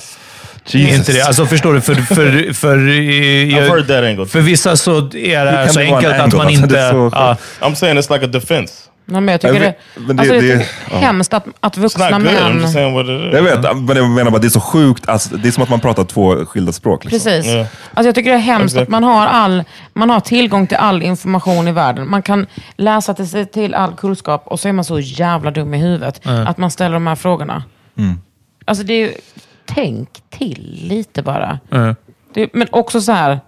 [0.66, 0.90] Jesus.
[0.92, 1.22] Är inte det?
[1.22, 1.80] Alltså förstår du?
[1.80, 2.78] För, för, för,
[3.78, 4.26] eh, that angle.
[4.26, 6.92] för vissa så är det så en enkelt att man inte...
[6.92, 7.16] sjukt.
[7.18, 8.74] ja, I'm saying it's like a defense.
[9.06, 10.96] Ja, men jag tycker Jag det, men det- alltså, det, det- är ja.
[10.98, 12.10] hemskt att, att vuxna.
[12.10, 13.32] I'm män...
[13.32, 15.08] Jag vet, men jag menar bara det är så sjukt.
[15.08, 17.04] Alltså, det är som att man pratar två skilda språk.
[17.04, 17.18] Liksom.
[17.30, 17.52] Precis.
[17.52, 17.58] Ja.
[17.60, 18.82] Alltså jag tycker det är hemskt Exakt.
[18.82, 22.10] att man har, all, man har tillgång till all information i världen.
[22.10, 22.46] Man kan
[22.76, 26.20] läsa till sig till all kunskap och så är man så jävla dum i huvudet
[26.26, 27.64] att man ställer de här frågorna.
[28.64, 29.12] Alltså det är ju,
[29.66, 31.58] tänk till lite bara.
[31.72, 31.92] eh.
[32.34, 33.40] Det, men också så här,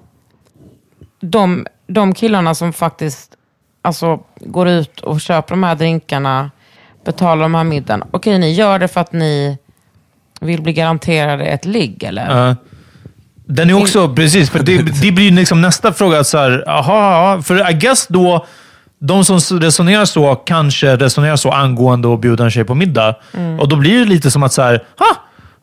[1.20, 3.30] de, de killarna som faktiskt
[3.82, 6.50] alltså, går ut och köper de här drinkarna,
[7.04, 8.04] betalar de här middagen.
[8.10, 9.58] Okej, ni gör det för att ni
[10.40, 12.46] vill bli garanterade ett ligg, eller?
[12.46, 12.56] Ja.
[13.46, 16.24] Den är också, precis, för det, det blir liksom nästa fråga.
[16.24, 18.46] Så här, aha, för I guess då,
[18.98, 23.16] de som resonerar så kanske resonerar så angående att bjuda en tjej på middag.
[23.34, 23.60] Mm.
[23.60, 25.06] Och då blir det lite som att så här, ha,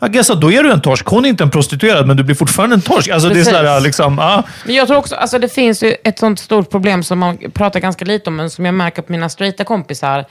[0.04, 1.06] Att då är du en torsk.
[1.06, 3.10] Hon är inte en prostituerad, men du blir fortfarande en torsk.
[3.10, 3.84] Alltså det är så här, Precis.
[3.84, 4.44] liksom, ja.
[4.66, 7.80] Men jag tror också, alltså det finns ju ett sånt stort problem som man pratar
[7.80, 10.26] ganska lite om, men som jag märker på mina straighta kompisar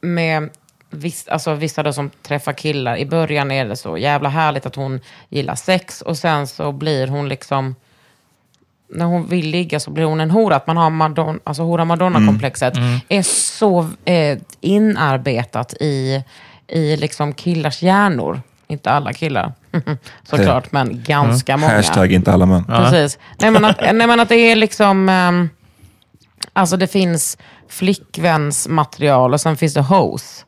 [0.00, 0.50] med
[0.90, 2.96] viss, alltså vissa då som träffar killar.
[2.96, 7.06] I början är det så jävla härligt att hon gillar sex och sen så blir
[7.06, 7.74] hon liksom
[8.88, 10.56] när hon vill ligga så blir hon en hora.
[10.56, 12.74] Att man har Madonna, alltså hora Madonna-komplexet
[13.08, 16.24] är så eh, inarbetat i,
[16.68, 18.40] i liksom killars hjärnor.
[18.68, 19.52] Inte alla killar,
[20.30, 21.76] såklart, men ganska många.
[21.76, 22.64] Hashtag inte alla män.
[22.64, 23.18] Precis.
[23.38, 25.08] Nej men, att, nej men att det är liksom...
[25.08, 25.48] ehm,
[26.52, 27.38] alltså det finns
[27.68, 30.44] flickvänsmaterial och sen finns det hose.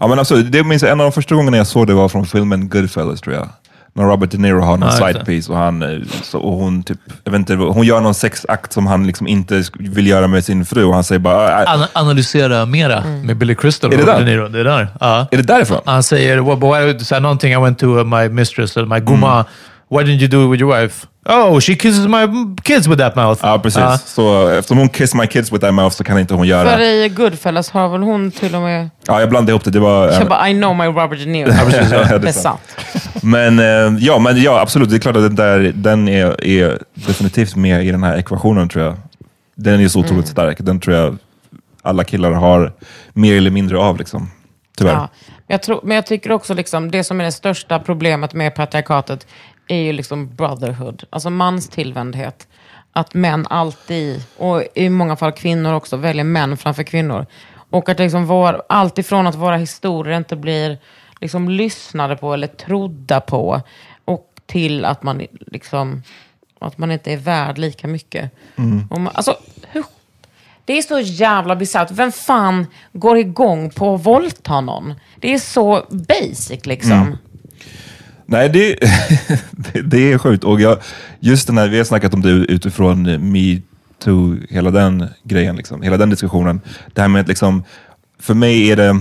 [0.00, 0.52] Ja, men absolut.
[0.52, 3.20] Det minns jag, en av de första gångerna jag såg det var från filmen Goodfellas
[3.20, 3.48] tror jag.
[3.96, 5.24] När Robert De Niro har någon Ja, just side det.
[5.24, 8.72] piece och, han, eh, så, och hon, typ, jag vet inte, hon gör någon sexakt
[8.72, 11.62] som han liksom inte vill göra med sin fru och han säger bara...
[11.62, 14.18] "Äh, An- analysera mera med Billy Crystal och där?
[14.18, 14.48] De Niro.
[14.48, 14.88] Det är där.
[15.00, 15.26] Ja.
[15.30, 15.80] Är det därifrån?
[15.84, 18.86] Han säger, well, but why, så här, någonting, I went to uh, my mistress, eller
[18.86, 19.44] my gumma,
[19.90, 21.06] why didn't you do it with your wife?
[21.28, 22.26] Oh, she kisses my
[22.62, 23.40] kids with that mouth.
[23.42, 23.78] Ja, precis.
[23.80, 23.98] Ja.
[23.98, 26.70] Så eftersom hon kiss my kids with that mouth så kan inte hon göra...
[26.70, 28.90] För i Goodfellas har väl hon till och med...
[29.06, 29.70] Ja, jag blandade ihop det.
[29.70, 30.08] Det var...
[30.12, 31.46] Jag bara, I know my Robert De Niro.
[31.50, 31.98] precis, ja.
[31.98, 32.60] det Det är är sant.
[33.22, 34.90] Men, eh, ja, men ja, absolut.
[34.90, 38.68] Det är klart att den, där, den är, är definitivt med i den här ekvationen
[38.68, 38.96] tror jag.
[39.56, 40.26] Den är så otroligt Mm.
[40.32, 40.56] stark.
[40.60, 41.16] Den tror jag
[41.82, 42.72] alla killar har
[43.12, 43.98] mer eller mindre av.
[43.98, 44.30] Liksom.
[44.78, 44.92] Tyvärr.
[44.92, 45.08] Ja.
[45.48, 49.26] Jag tror, men jag tycker också liksom, det som är det största problemet med patriarkatet
[49.68, 52.48] är ju liksom brotherhood, alltså manstillvändhet.
[52.92, 57.26] Att män alltid, och i många fall kvinnor också, väljer män framför kvinnor.
[57.70, 60.78] Och att liksom vår, allt ifrån att våra historier inte blir
[61.20, 63.60] liksom lyssnade på eller trodda på,
[64.04, 66.02] och till att man, liksom,
[66.58, 68.30] att man inte är värd lika mycket.
[68.90, 69.36] Och man, alltså,
[69.68, 69.84] hur
[70.64, 71.90] det är så jävla bisarrt.
[71.90, 74.94] Vem fan går igång på att våldta någon?
[75.16, 77.18] Det är så basic liksom.
[78.26, 78.76] Nej, det,
[79.84, 80.44] det, är sjukt.
[80.44, 80.78] Och jag,
[81.20, 83.02] just den här, vi har snackat om det utifrån
[83.32, 86.60] metoo, hela den grejen, liksom, hela den diskussionen.
[86.94, 87.64] Det här med att liksom,
[88.20, 89.00] för mig är det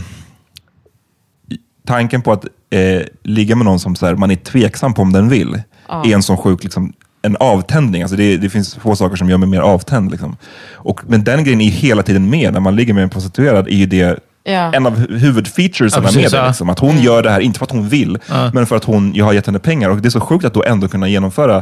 [1.88, 5.14] tanken på att eh, ligga med någon som så här, man är tveksam på om
[5.14, 8.02] den vill, är en sån sjuk liksom, en avtändning.
[8.02, 10.12] Alltså det, det finns få saker som gör mig mer avtänd.
[10.12, 10.38] Liksom.
[10.74, 12.54] Och, men den grejen är hela tiden med.
[12.54, 14.74] När man ligger med en prostituerad är ju det Ja.
[14.74, 16.38] en av hu- huvudfeaturesarna Ja, med det.
[16.38, 16.48] ja.
[16.48, 16.70] Liksom.
[16.70, 18.18] Att hon gör det här, inte för att hon vill,
[18.54, 19.90] men för att hon, jag har gett henne pengar.
[19.90, 21.56] Och det är så sjukt att då ändå kunna genomföra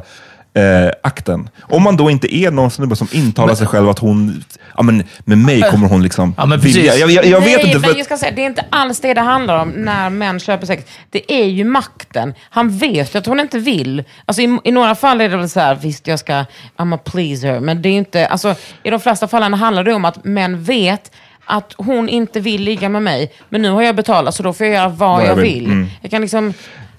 [0.56, 1.50] eh, akten.
[1.62, 4.44] Om man då inte är någon snubbe som intalar sig själv att hon,
[4.78, 6.96] ja men med mig kommer hon liksom Ja, men vilja.
[6.96, 7.80] Jag, jag, jag Nej, vet inte.
[7.80, 10.40] men För, jag ska säga, det är inte alls det det handlar om när män
[10.40, 10.84] köper sex.
[11.10, 12.34] Det är ju makten.
[12.50, 14.04] Han vet ju att hon inte vill.
[14.26, 16.34] Alltså, i, I några fall är det väl så här, visst jag ska,
[16.78, 17.60] I'm a pleaser.
[17.60, 21.12] Men det är inte, alltså, i de flesta fallen handlar det om att män vet
[21.46, 23.34] att hon inte vill ligga med mig.
[23.50, 25.66] Men nu har jag betalat så då får jag göra vad, jag vill.
[25.66, 25.88] Mm.
[26.02, 26.54] Jag kan liksom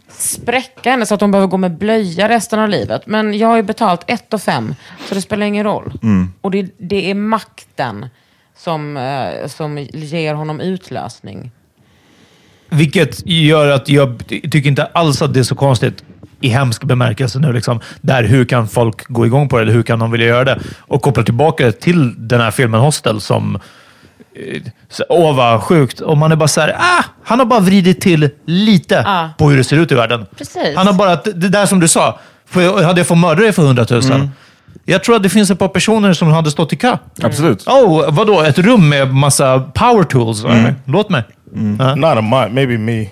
[0.09, 3.07] spräcka henne så att hon behöver gå med blöja resten av livet.
[3.07, 4.75] Men jag har ju betalt ett och fem,
[5.09, 5.93] så det spelar ingen roll.
[6.03, 6.33] Mm.
[6.41, 8.07] Och det, det är makten
[8.57, 11.51] som, eh, som ger honom utlösning.
[12.69, 16.05] Vilket gör att jag tycker inte alls att det är så konstigt
[16.41, 17.53] i hemsk bemärkelse nu.
[17.53, 19.63] Liksom, där hur kan folk gå igång på det?
[19.63, 20.61] Eller hur kan de vilja göra det?
[20.79, 23.59] Och koppla tillbaka det till den här filmen Hostel som...
[24.91, 26.01] så- Åh, vad sjukt.
[26.01, 29.31] Och man är bara så här, ah, han har bara vridit till lite Ja.
[29.39, 30.27] på hur det ser ut i världen.
[30.39, 30.77] Precis.
[30.77, 32.19] Han har bara, det där som du sa,
[32.55, 34.29] jag, hade jag fått mörda dig för 100 000?
[34.85, 36.97] Jag tror att det finns ett par personer som hade stått i kö.
[37.23, 37.67] Absolut.
[37.69, 38.41] Oh, vadå?
[38.41, 40.45] Ett rum med massa power tools?
[40.85, 41.23] Låt mig.
[41.79, 41.95] Ja.
[41.95, 43.07] Not a mutt, maybe me.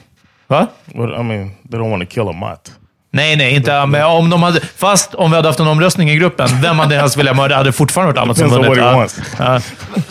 [0.48, 0.66] Va?
[0.86, 2.72] But I mean, they don't want to kill a mutt.
[3.14, 3.86] Nej, nej, inte.
[3.86, 6.96] Men om de hade, fast om vi hade haft en omröstning i gruppen, vem hade
[6.96, 7.56] helst velat mörda?
[7.56, 8.78] hade fortfarande varit Amat som vunnit.
[9.38, 9.60] Ja.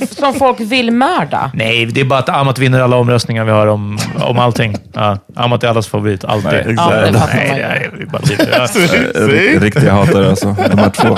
[0.09, 1.51] Som folk vill mörda.
[1.53, 4.77] Nej, det är bara att Amat vinner alla omröstningar vi har om, om allting.
[4.93, 5.17] Ja.
[5.35, 6.51] Amat är allas favorit, alltid.
[6.51, 8.65] Nej, Ja, det Nej, nej, bara typ, ja.
[9.59, 11.17] Riktiga hatare alltså, de här två.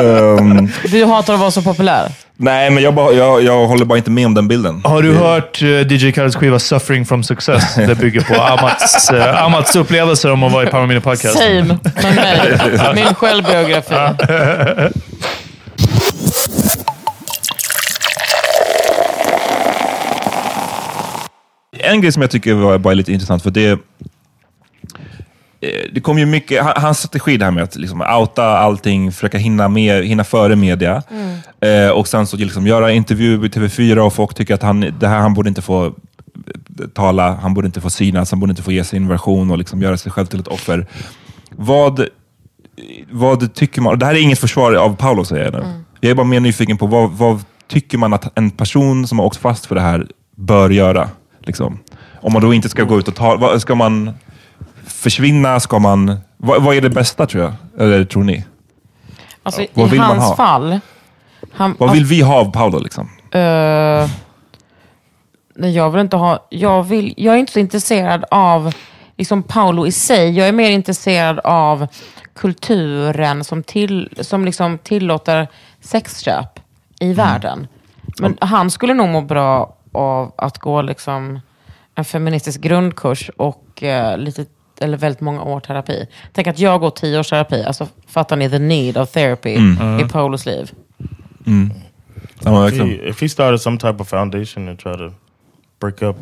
[0.00, 2.12] Ehm, Du hatar att vara så populär.
[2.36, 4.80] Nej, men jag, bara, jag, jag håller bara inte med om den bilden.
[4.84, 7.74] Har du hört uh, DJ Khaled's skiva Suffering from Success?
[7.76, 11.38] Det bygger på Amats, uh, Amats upplevelser om att vara i Power Mini Podcast.
[11.38, 12.94] Same med mig.
[12.94, 13.94] Min självbiografi.
[21.78, 23.78] En grej som jag tycker var bara lite intressant, för det eh,
[25.92, 29.38] det kom ju mycket, han- hans strategi det här med att liksom outa allting, försöka
[29.38, 31.02] hinna, med, hinna före media.
[31.60, 35.08] Eh, och sen så liksom göra intervju i TV4 och folk tycker att han, det
[35.08, 35.92] här, han borde inte få eh,
[36.94, 39.82] tala, han borde inte få synas, han borde inte få ge sin version och liksom
[39.82, 40.86] göra sig själv till ett offer.
[41.50, 42.06] Vad,
[43.10, 43.98] vad tycker man?
[43.98, 45.64] Det här är inget försvar av Paolo säger jag nu.
[46.00, 49.26] Jag är bara mer nyfiken på vad, vad tycker man att en person som har
[49.26, 50.06] åkt fast för det här
[50.36, 51.08] bör göra?
[51.46, 51.78] Liksom.
[52.20, 53.36] Om man då inte ska gå ut och ta...
[53.36, 54.10] vad- Ska man
[54.86, 55.60] försvinna?
[55.60, 56.20] Ska man...
[56.36, 57.52] Vad, vad är det bästa tror jag?
[57.78, 58.44] Eller tror ni?
[59.42, 60.36] Alltså, Vad I vill man ha?
[60.36, 60.80] fall...
[61.52, 62.78] Han, Vad vill vi ha av Paolo?
[62.78, 63.08] Liksom?
[63.30, 64.10] Eh,
[65.54, 66.46] nej, jag vill inte ha...
[66.50, 68.74] Jag, vill, jag är inte så intresserad av
[69.16, 70.30] liksom Paolo i sig.
[70.30, 71.86] Jag är mer intresserad av
[72.34, 75.48] kulturen som, till, som liksom tillåter
[75.80, 76.60] sexköp
[77.00, 77.66] i världen.
[78.20, 81.40] Men han skulle nog må bra av att gå liksom
[81.94, 84.44] en feministisk grundkurs och eh, lite
[84.80, 86.06] eller väldigt många år terapi.
[86.32, 87.64] Tänk att jag går tio års terapi.
[87.64, 89.50] Alltså, fattar ni the need of therapy
[90.00, 90.70] i Paolos liv?
[92.44, 95.10] Ja, men If he, if he started some type of foundation and try to
[95.80, 96.16] break up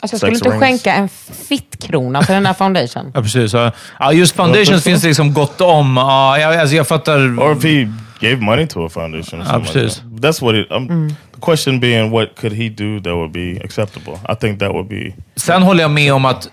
[0.00, 0.60] Alltså jag skulle sex inte rings.
[0.82, 1.08] skänka en
[1.48, 3.10] fittkrona till den här foundation.
[3.14, 3.52] Ja, precis.
[3.52, 5.96] Ja, Ja, just foundations finns det liksom gott om.
[5.96, 7.18] Ja, jag, alltså jag fattar.
[7.40, 9.96] Or if he gave money to a foundation or something like precis.
[9.98, 10.04] that.
[10.22, 14.14] That's what it, um, the question being what could he do that would be acceptable?
[14.28, 16.48] I think that would be Sen håller jag med om att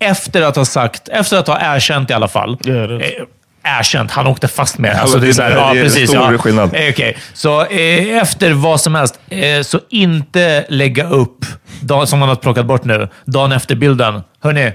[0.00, 2.58] efter att ha sagt, efter att ha erkänt i alla fall.
[2.64, 3.24] Ja, det- eh,
[3.62, 5.30] Erkänt, han åkte fast med alltså, det- det.
[5.30, 6.38] Är så här, det ja, är precis, stor ja.
[6.38, 6.74] skillnad.
[6.74, 11.44] Eh, Okej, så eh, efter vad som helst, eh, så inte lägga upp,
[11.80, 14.20] dag, som man har plockat bort nu, dagen efter bilden.
[14.42, 14.72] Hörni,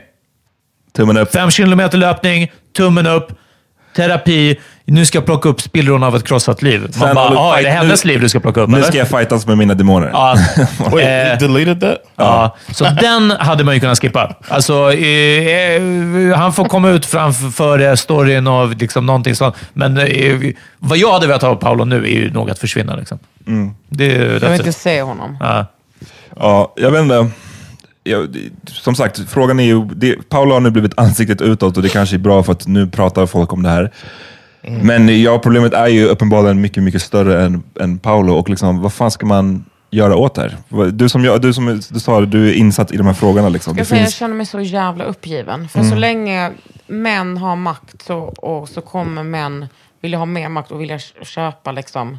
[0.95, 1.31] Tummen upp.
[1.31, 3.27] fem kilometer löpning, tummen upp,
[3.95, 4.59] terapi.
[4.87, 6.81] Nu ska jag plocka upp spillrorna av ett krossat liv.
[6.81, 8.69] Man Sen bara, ah, är det hennes nu- liv du ska plocka upp?
[8.69, 10.09] Nu eller?" ska jag fightas med mina demoner.
[10.13, 10.35] Ja.
[10.91, 11.05] Wait,
[11.41, 11.97] Eh, deleted that?
[12.15, 14.35] Ja, så den hade man ju kunnat skippa.
[14.47, 19.55] Alltså, eh, eh, han får komma ut framför eh, storyn och liksom någonting sånt.
[19.73, 20.39] Men eh,
[20.79, 22.95] vad jag hade velat ha av Paolo nu är ju nog att försvinna.
[22.95, 23.19] Liksom.
[23.89, 25.37] Det, är- Jag vill inte se honom.
[25.39, 25.65] Ja.
[26.39, 27.27] Ja, jag vet inte.
[28.05, 29.85] Det- som sagt, frågan är ju...
[29.85, 32.87] Det, Paolo har nu blivit ansiktet utåt och det kanske är bra för att nu
[32.87, 33.91] pratar folk om det här.
[34.61, 38.93] Men ja, problemet är ju uppenbarligen mycket, mycket större än, än Paolo och liksom, vad
[38.93, 40.91] fan ska man göra åt det här?
[40.91, 43.49] Du som, jag, du som du sa, du är insatt i de här frågorna.
[43.49, 43.77] Liksom.
[43.77, 45.67] Jag, Det säger, jag finns, känner mig så jävla uppgiven.
[45.69, 46.51] För så länge
[46.87, 49.65] män har makt så, och så kommer män
[50.01, 52.17] vilja ha mer makt och vilja köpa liksom,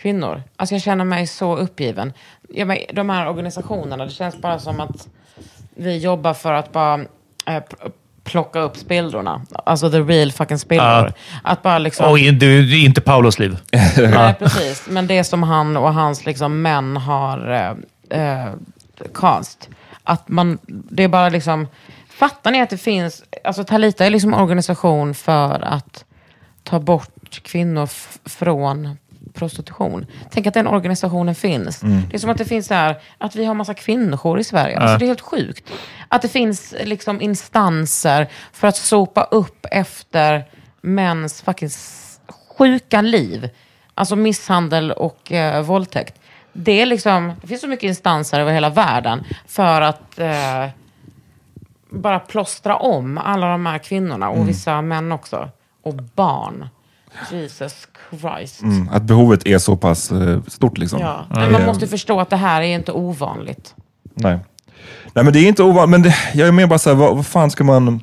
[0.00, 0.42] kvinnor.
[0.56, 2.12] Alltså jag känner mig så uppgiven.
[2.48, 5.08] Jag men, de här organisationerna, det känns bara som att
[5.76, 7.06] vi jobbar för att bara eh,
[7.46, 7.92] pl-
[8.24, 9.42] plocka upp spillrorna.
[9.66, 11.12] Alltså the real fucking spillror.
[11.42, 12.10] Att bara liksom...
[12.10, 13.58] Och in- är inte Paulos liv.
[13.98, 14.86] Nej, precis.
[14.88, 17.50] Men det som han och hans liksom, män har
[18.10, 18.52] eh, eh,
[19.14, 19.68] cast.
[20.04, 21.68] Att man, det är bara liksom...
[22.08, 23.22] Fattar ni att det finns...
[23.44, 26.04] Alltså Talita är liksom organisation för att
[26.62, 27.88] ta bort kvinnor
[28.28, 28.96] från
[29.34, 30.06] prostitution.
[30.30, 31.80] Tänk att den organisationen finns.
[31.80, 34.78] Det är som att det finns här, att vi har massa kvinnojourer i Sverige.
[34.78, 35.70] Alltså det är helt sjukt.
[36.08, 40.44] Att det finns liksom instanser för att sopa upp efter
[40.80, 41.70] mäns fucking
[42.58, 43.50] sjuka liv.
[43.94, 46.20] Alltså misshandel och eh, våldtäkt.
[46.52, 50.68] Det, är liksom, det finns så mycket instanser över hela världen för att eh,
[51.90, 55.48] bara plåstra om alla de här kvinnorna och vissa män också.
[55.82, 56.68] Och barn.
[57.30, 58.62] Jesus Christ.
[58.62, 60.78] mm, att behovet är så pass eh, stort.
[60.78, 61.00] Liksom.
[61.00, 61.26] Ja.
[61.30, 63.74] Men man måste förstå att det här är inte ovanligt.
[64.14, 64.38] Nej.
[65.14, 67.26] Nej men det är inte ovanligt, men det, jag är mer bara såhär, vad, vad
[67.26, 68.00] fan ska man...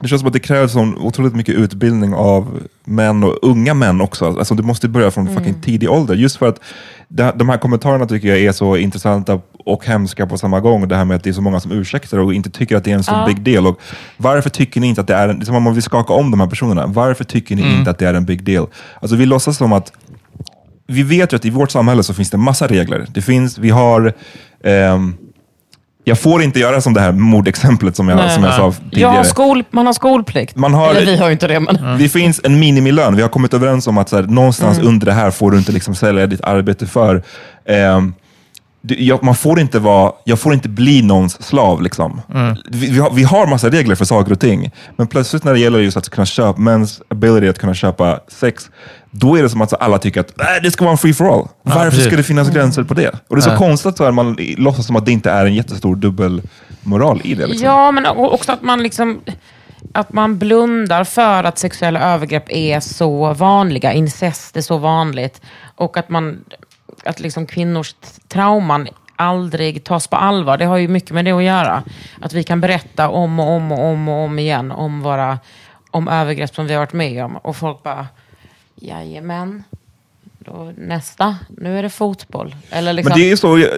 [0.00, 4.00] Det känns som att det krävs sån otroligt mycket utbildning av män och unga män
[4.00, 4.26] också.
[4.26, 6.14] Alltså det måste börja från fucking tidig ålder.
[6.14, 6.60] Just för att
[7.08, 10.88] det, de här kommentarerna tycker jag är så intressanta och hemska på samma gång.
[10.88, 12.90] Det här med att det är så många som ursäktar och inte tycker att det
[12.90, 13.66] är en så big deal.
[13.66, 13.80] Och
[14.16, 15.38] varför tycker ni inte att det är en...
[15.38, 16.86] Det är som om man vill skaka om de här personerna.
[16.86, 18.66] Varför tycker ni inte att det är en big deal?
[19.00, 19.92] Alltså vi låtsas som att
[20.86, 23.06] vi vet ju att i vårt samhälle så finns det massa regler.
[23.08, 24.12] Det finns, vi har...
[24.64, 25.14] ehm,
[26.04, 29.10] jag får inte göra som det här mordexemplet som jag, som jag sa Jag tidigare.
[29.16, 30.56] har skol, man har skolplikt.
[30.56, 31.98] Man har- Eller vi har ju inte det, men...
[31.98, 33.16] Det finns en minimilön.
[33.16, 35.72] Vi har kommit överens om att så här, någonstans under det här får du inte
[35.72, 37.14] liksom sälja ditt arbete för.
[37.66, 38.12] Du,
[38.82, 41.82] jag, man får inte vara, jag får inte bli någons slav.
[41.82, 42.22] Liksom.
[42.70, 45.58] Vi, vi, har, vi har massa regler för saker och ting, men plötsligt när det
[45.58, 48.70] gäller just att kunna köpa, mäns ability att kunna köpa sex,
[49.10, 51.34] då är det som att alla tycker att äh, det ska vara en free for
[51.34, 51.48] all.
[51.62, 52.06] Varför precis.
[52.06, 53.10] ska det finnas gränser på det?
[53.28, 55.96] Och det är så konstigt att man låtsas som att det inte är en jättestor
[55.96, 57.46] dubbelmoral i det.
[57.46, 57.66] Liksom.
[57.66, 59.20] Ja, men också att man liksom
[59.92, 65.40] att man blundar för att sexuella övergrepp är så vanliga, incest är så vanligt
[65.76, 66.44] och att man
[67.04, 67.94] att liksom kvinnors
[68.28, 70.58] trauman aldrig tas på allvar.
[70.58, 71.82] Det har ju mycket med det att göra.
[72.20, 75.38] Att vi kan berätta om och om och om och om igen om våra
[75.90, 78.06] om övergrepp som vi har varit med om och folk bara
[78.76, 79.64] jajamän,
[80.38, 82.56] då, nästa, nu är det fotboll.
[82.70, 83.70] Eller liksom, Men det är så, jag,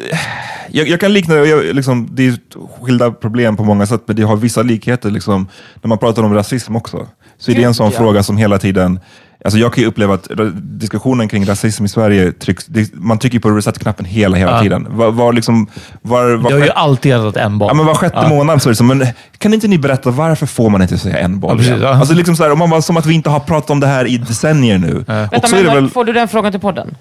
[0.70, 2.38] jag, jag kan likna det, jag, liksom, det är
[2.80, 5.10] skilda problem på många sätt, men det har vissa likheter.
[5.10, 5.48] Liksom,
[5.82, 7.08] när man pratar om rasism också,
[7.42, 7.98] så är det en sån ja.
[7.98, 9.00] fråga som hela tiden,
[9.44, 13.50] alltså jag kan ju uppleva att diskussionen kring rasism i Sverige, trycks, man trycker på
[13.50, 14.86] reset-knappen hela, hela tiden.
[14.90, 15.66] Var, var liksom,
[16.02, 17.68] var, var, Det har ju alltid hetat en boll.
[17.70, 19.06] Ja, men var sjätte månad så är det så, men
[19.38, 21.50] kan inte ni berätta varför får man inte säga en boll?
[21.50, 21.88] Ja, precis, ja.
[21.88, 23.86] Alltså liksom så här, om man var som att vi inte har pratat om det
[23.86, 25.04] här i decennier nu.
[25.06, 26.94] Vänta, Och så men är det vad- väl, Får du den frågan till podden?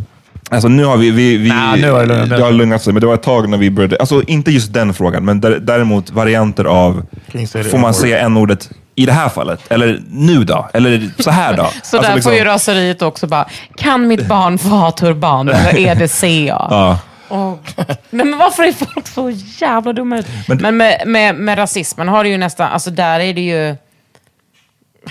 [0.49, 3.01] Alltså nu har vi, vi, vi Nej, nu har det det har lugnat sig, men
[3.01, 6.11] det var ett tag när vi började, alltså inte just den frågan, men där, däremot
[6.11, 7.05] varianter av,
[7.71, 9.71] får man säga n-ordet i det här fallet?
[9.71, 10.69] Eller nu då?
[10.73, 11.63] Eller så här då?
[11.83, 15.77] Så alltså, där får ju raseriet också bara, kan mitt barn få ha turban eller
[15.77, 16.27] är det CA?
[16.69, 16.99] ja.
[17.29, 17.53] Åh.
[18.09, 19.29] Nej, men varför är folk så
[19.59, 20.27] jävla dumma ut?
[20.47, 23.75] Men Men, med, med, med rasismen har det ju nästan, alltså där är det ju...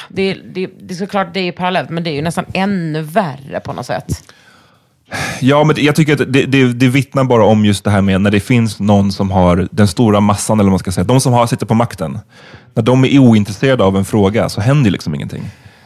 [0.09, 3.61] Det, det, det är såklart det är parallellt, men det är ju nästan ännu värre
[3.61, 4.33] på något sätt.
[5.41, 8.21] Ja, men jag tycker att det, det, det vittnar bara om just det här med
[8.21, 11.21] när det finns någon som har den stora massan, eller vad man ska säga, de
[11.21, 12.19] som har, sitter på makten.
[12.75, 15.43] När de är ointresserade av en fråga så händer liksom ingenting.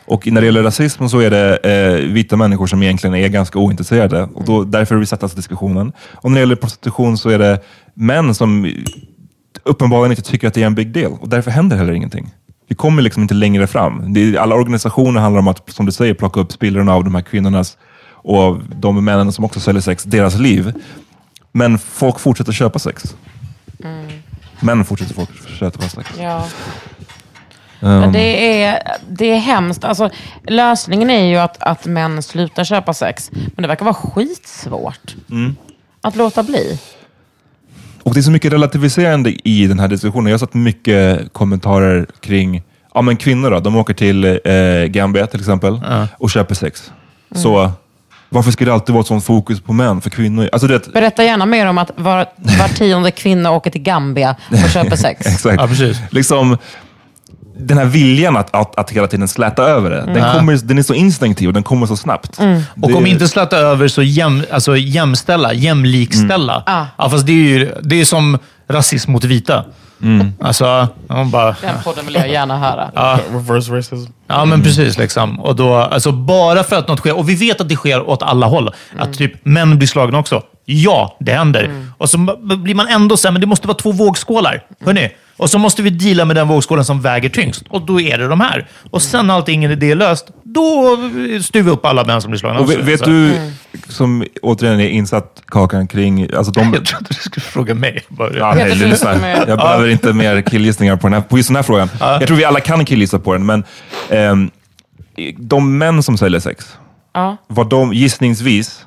[0.06, 3.58] Och när det gäller rasism så är det eh, vita människor som egentligen är ganska
[3.58, 4.28] ointresserade.
[4.34, 5.92] Och då, därför resettas diskussionen.
[6.14, 7.60] Och när det gäller prostitution så är det
[7.94, 8.72] män som
[9.62, 11.12] uppenbarligen inte tycker att det är en big deal.
[11.20, 12.30] Och därför händer heller ingenting.
[12.68, 14.16] Vi kommer liksom inte längre fram.
[14.38, 17.76] Alla organisationer handlar om att, som du säger, plocka upp spillrorna av de här kvinnornas
[18.24, 20.72] och de männen som också säljer sex, deras liv.
[21.52, 23.16] Men folk fortsätter köpa sex.
[24.60, 26.10] Män fortsätter folk köpa sex.
[26.18, 26.46] Ja.
[27.80, 29.84] Um, Men det är, det är hemskt.
[29.84, 30.10] Alltså,
[30.48, 33.30] lösningen är ju att, att män slutar köpa sex.
[33.32, 35.56] Men det verkar vara skitsvårt Mm.
[36.00, 36.78] att låta bli.
[38.02, 40.26] Och det är så mycket relativiserande i den här diskussionen.
[40.26, 42.62] Jag har sett mycket kommentarer kring
[42.94, 43.50] ja, men kvinnor.
[43.50, 45.80] Då, de åker till eh, Gambia till exempel
[46.18, 46.92] och köper sex.
[47.34, 47.72] Så
[48.34, 50.48] varför ska det alltid vara ett sånt fokus på män för kvinnor?
[50.52, 54.70] Alltså, det, Berätta gärna mer om att var, var tionde kvinna åker till Gambia och
[54.72, 55.26] köper sex.
[55.26, 55.60] Exakt.
[55.60, 55.98] Ja, precis.
[56.10, 56.58] Liksom,
[57.58, 60.82] den här viljan att, att, att hela tiden släta över det, den, kommer, den är
[60.82, 62.38] så instinktiv och den kommer så snabbt.
[62.82, 66.62] Och Det- om inte släta över så jäm, alltså jämställa, jämlikställa.
[66.66, 66.86] Ah.
[66.98, 69.64] Ja, fast det är ju det är som rasism mot vita.
[70.40, 71.56] Alltså, man bara...
[71.60, 73.18] Den podden vill jag gärna höra.
[73.32, 74.12] Reverse racism.
[74.26, 74.98] Ja, men precis.
[74.98, 75.40] Liksom.
[75.40, 78.22] Och då, alltså, bara för att något sker, och vi vet att det sker åt
[78.22, 80.42] alla håll, att typ män blir slagna också.
[80.64, 81.84] Ja, det händer.
[81.98, 84.62] Och så blir man ändå så här, men det måste vara två vågskålar.
[84.84, 85.10] Hörrni?
[85.36, 87.62] Och så måste vi deala med den vågskålen som väger tyngst.
[87.68, 88.66] Och då är det de här.
[88.90, 90.98] Och sen när allting är det är löst, då
[91.42, 92.60] styr vi upp alla män som blir slagna.
[92.60, 92.90] Och vet, också.
[92.90, 93.32] vet du,
[93.88, 96.28] som återigen är insatt Kakan kring...
[96.36, 98.04] Alltså de, Jag trodde du skulle fråga mig.
[98.08, 98.32] Bara.
[98.32, 99.38] Ja, Jag nej, lyssna.
[99.48, 101.88] Jag behöver inte mer killgissningar på, den här, på just den här frågan.
[102.00, 103.64] Jag tror vi alla kan killgissa på den, men
[105.38, 106.78] de män som säljer sex,
[107.12, 107.36] Ja.
[107.46, 108.86] var de gissningsvis,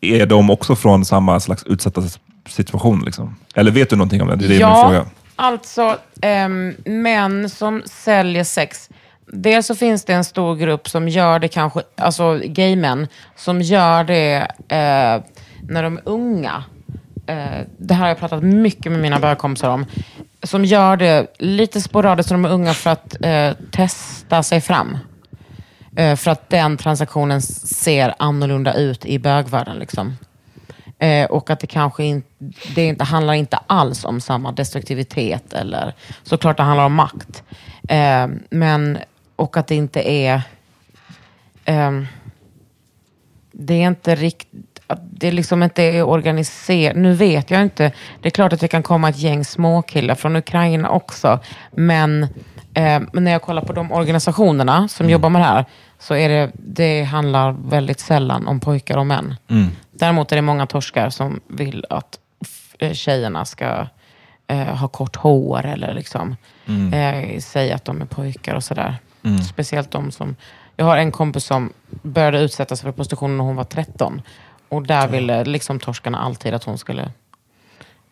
[0.00, 2.02] är de också från samma slags utsatta
[2.48, 3.02] situation?
[3.04, 3.36] Liksom?
[3.54, 4.36] Eller vet du någonting om det?
[4.36, 5.06] Det är det min Ja, fråga.
[5.36, 5.96] alltså
[6.46, 8.88] um, män som säljer sex.
[9.32, 13.06] Dels så finns det en stor grupp som gör det kanske, alltså gaymän,
[13.36, 14.34] som gör det
[14.68, 15.22] eh,
[15.68, 16.64] när de är unga.
[17.26, 17.36] Eh,
[17.78, 19.86] det här har jag pratat mycket med mina bögkompisar om.
[20.48, 24.98] Som gör det lite sporadiskt när de är unga för att eh, testa sig fram.
[25.96, 29.78] Eh, för att den transaktionen ser annorlunda ut i bögvärlden.
[29.78, 30.16] Liksom.
[30.98, 32.28] Eh, och att det kanske inte
[32.74, 35.52] det inte, handlar inte alls om samma destruktivitet.
[35.52, 37.42] Eller, såklart det handlar om makt.
[37.88, 38.98] Eh, men,
[39.36, 40.42] och att det inte är...
[41.64, 42.06] Ehm,
[43.52, 46.96] det är inte riktigt att Det liksom inte är organiserat.
[46.96, 47.92] Nu vet jag inte.
[48.22, 51.38] Det är klart att det kan komma ett gäng småkillar från Ukraina också.
[51.72, 52.22] Men,
[52.74, 55.64] eh, men när jag kollar på de organisationerna som jobbar med det här
[55.98, 59.34] så är det, det handlar väldigt sällan om pojkar och män.
[59.90, 62.18] Däremot är det många torskar som vill att
[62.78, 63.86] eh, tjejerna ska
[64.46, 66.36] eh, ha kort hår eller liksom,
[66.92, 68.96] eh, säga att de är pojkar och sådär.
[69.50, 70.36] Speciellt de som...
[70.76, 71.72] Jag har en kompis som
[72.02, 74.22] började utsättas för prostitution när hon var 13.
[74.68, 77.02] Och där ville liksom torskarna alltid att hon skulle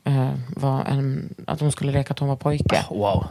[0.05, 2.85] eh, vara en, att hon skulle leka att hon var pojke.
[2.91, 3.27] Wow.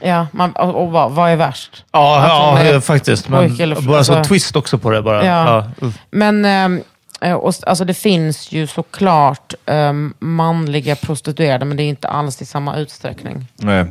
[0.00, 1.84] Ja, man, och, och vad, vad är värst?
[1.92, 3.28] Ja, ja är faktiskt.
[3.28, 5.26] Men eller- bara så alltså- twist också på det bara.
[5.26, 5.70] Ja.
[5.80, 5.98] uff.
[6.10, 6.82] Men ehm,
[7.20, 12.42] eh, och, alltså det finns ju såklart um, manliga prostituerade, men det är inte alls
[12.42, 13.46] i samma utsträckning.
[13.56, 13.84] Nej.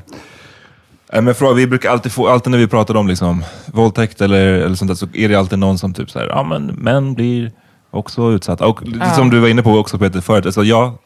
[1.14, 4.41] Nej, Men fråga, vi brukar alltid få, alltid när vi pratar om liksom, våldtäkt eller,
[4.46, 7.52] eller sånt där, så är det alltid någon som typ säger, ja men män blir
[7.96, 8.66] också utsatta.
[8.68, 9.10] Och Ja.
[9.14, 10.98] som du var inne på också Peter förut, alltså, ja,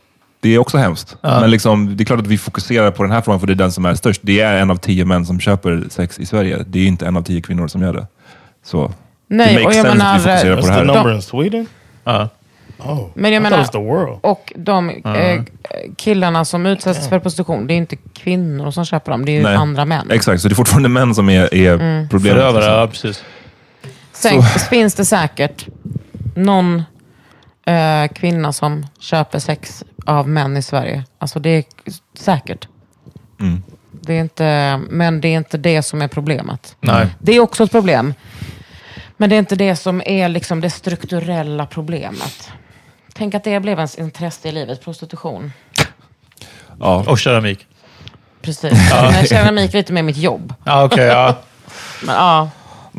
[0.42, 1.18] det är också hemskt.
[1.22, 3.56] Men liksom, det är klart att vi fokuserar på den här frågan för det är
[3.56, 4.22] den som är störst.
[4.24, 6.64] Det är en av tio män som köper sex i Sverige.
[6.68, 8.08] Det är inte en av tio kvinnor som gör det.
[8.64, 8.92] Så
[9.28, 10.86] Nej, det och makes jag sense menar, att vi fokuserar på det the här.
[10.86, 11.66] number De- in Sweden?
[12.04, 12.30] Ja.
[12.80, 13.78] Oh, Men jag menar, the
[14.28, 15.42] och de eh,
[15.98, 19.44] killarna som utsätts för prostitution, det är inte kvinnor som köper dem, det är ju
[19.44, 19.56] Nej.
[19.56, 20.12] andra män.
[20.12, 22.10] Exakt, så det är fortfarande män som är, är Mm.
[22.10, 22.38] problemet.
[22.42, 22.74] Förövare, liksom.
[22.74, 23.24] ja precis.
[24.14, 25.66] Sen finns det säkert
[26.36, 26.84] någon
[27.66, 31.04] eh, kvinna som köper sex av män i Sverige.
[31.18, 31.64] Alltså det är
[32.14, 32.68] säkert.
[33.40, 33.64] Mm.
[33.92, 36.76] Det är inte, men det är inte det som är problemet.
[36.82, 37.08] Nej.
[37.20, 38.14] Det är också ett problem.
[39.18, 42.52] Men det är inte det som är liksom det strukturella problemet.
[43.14, 45.52] Tänk att det blev ens intresse i livet, prostitution.
[46.80, 47.04] Ja.
[47.08, 47.68] Och keramik.
[48.42, 48.74] Precis.
[48.92, 50.54] Men keramik är lite mer mitt jobb.
[50.64, 51.06] Ja, okej.
[51.06, 51.36] ja.
[52.06, 52.50] Men, ja.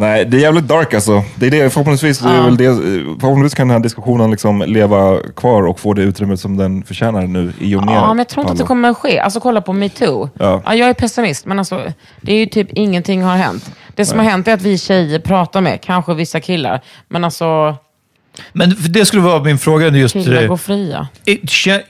[0.00, 1.22] Nej, det är jävligt dark alltså.
[1.34, 2.74] Det är det, förhoppningsvis, det är väl det,
[3.20, 7.22] förhoppningsvis kan den här diskussionen liksom leva kvar och få det utrymme som den förtjänar
[7.22, 9.18] nu i och med ja, men jag tror inte att det kommer att ske.
[9.18, 10.30] Alltså kolla på metoo.
[10.38, 10.62] Ja.
[10.64, 10.74] Ja.
[10.74, 13.70] jag är pessimist, men alltså, det är ju typ ingenting har hänt.
[13.94, 17.76] Det som har hänt är att vi tjejer pratar med, kanske vissa killar, men alltså
[18.52, 19.88] Men för det skulle vara min fråga.
[19.88, 21.08] Just, killar eh, går fria.
[21.24, 21.38] Är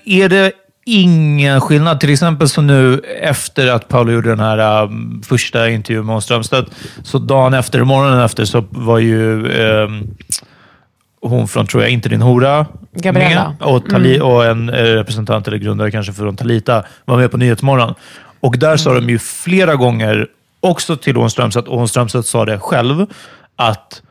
[0.04, 0.52] är det
[0.84, 2.00] ingen skillnad?
[2.00, 6.70] Till exempel så nu efter att Paolo gjorde den här um, första intervjun med Strömstedt,
[7.02, 10.06] så dagen efter, morgonen efter, så var ju ehm,
[11.22, 13.56] hon från, tror jag, Inte din hora Gabriella.
[13.60, 13.68] med.
[13.68, 17.94] Och, Tali, och en eh, representant eller grundare kanske från Talita var med på Nyhetsmorgon.
[18.40, 20.26] Och där sa de ju flera gånger,
[20.60, 23.06] också till Hån Strömstedt, och Hån Strömstedt sa det själv,
[23.56, 24.02] att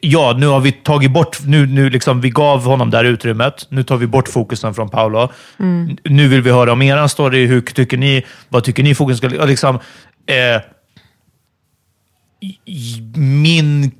[0.00, 3.66] ja, nu har vi tagit bort, nu, nu liksom, vi gav honom det här utrymmet.
[3.68, 5.28] Nu tar vi bort fokusen från Paolo.
[5.60, 7.46] N- Nu vill vi höra om er story.
[7.46, 9.44] Hur tycker ni, vad tycker ni fokusen ska?
[9.44, 9.74] Liksom,
[10.26, 10.60] eh,
[13.16, 13.90] min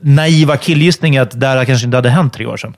[0.00, 2.76] naiva killgissning är att det här kanske inte hade hänt tre år sedan.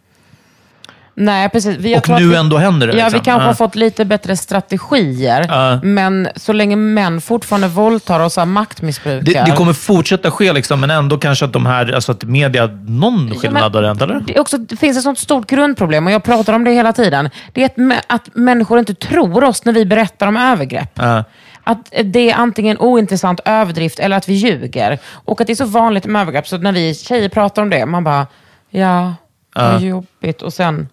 [1.19, 1.77] Nej, precis.
[1.77, 2.93] Vi, Och nu vi, ändå händer det.
[2.93, 3.21] Ja, liksom.
[3.21, 3.47] vi kanske Ja.
[3.47, 5.81] har fått lite bättre strategier, Ja.
[5.83, 9.45] men så länge män fortfarande våldtar och så här det, maktmissbrukar.
[9.47, 13.35] det kommer fortsätta ske, liksom, men ändå kanske att de här, alltså att media, någon
[13.35, 14.21] skillnad har hänt, eller?
[14.27, 17.31] Det, också, det finns ett sånt stort grundproblem och jag pratar om det hela tiden.
[17.53, 20.91] Det är att, att människor inte tror oss när vi berättar om övergrepp.
[20.95, 21.25] Ja.
[21.65, 24.99] Att det är antingen ointressant överdrift eller att vi ljuger.
[25.13, 27.87] Och att det är så vanligt med övergrepp, så när vi tjejer pratar om det,
[27.87, 28.27] man bara,
[28.71, 29.15] ja,
[29.55, 30.43] vad jobbigt.
[30.43, 30.89] Och sen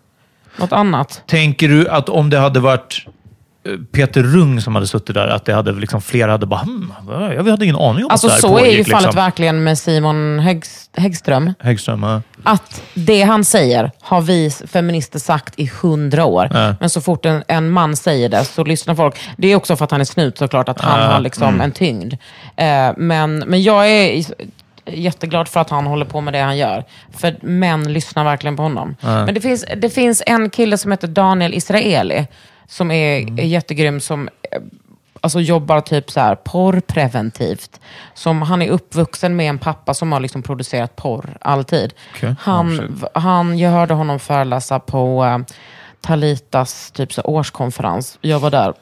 [0.57, 1.21] något annat.
[1.27, 3.05] Tänker du att om det hade varit
[3.67, 6.93] eh, Peter Rung som hade suttit där, att det hade liksom, flera hade bara hmm,
[7.01, 9.03] vad- jag hade ingen aning om Alltså att det här så är ju pågick, fallet
[9.05, 9.21] liksom.
[9.23, 11.53] verkligen med Simon Häggs, Häggström.
[11.59, 12.21] Häggström, ja.
[12.43, 16.49] Att det han säger har vi feminister sagt i hundra år.
[16.53, 16.75] Ja.
[16.79, 19.15] Men så fort en, en man säger det så lyssnar folk.
[19.37, 21.61] Det är också för att han är snut såklart, att han Ja, har liksom mm.
[21.61, 22.13] en tyngd.
[22.55, 24.23] Eh, men, men jag är
[24.85, 26.83] jätteglad för att han håller på med det han gör.
[27.11, 28.95] För män lyssnar verkligen på honom.
[29.01, 32.27] Men det finns, det finns en kille som heter Daniel Israeli,
[32.67, 33.39] som är, Mm.
[33.39, 34.59] är jättegrym, som eh,
[35.21, 37.79] alltså jobbar typ så här porrpreventivt.
[38.13, 41.93] Som, han är uppvuxen med en pappa som har liksom producerat porr alltid.
[42.15, 42.35] Okej.
[42.39, 45.37] Han, han, jag hörde honom föreläsa på eh,
[46.01, 48.17] Talitas typ så årskonferens.
[48.21, 48.73] Jag var där.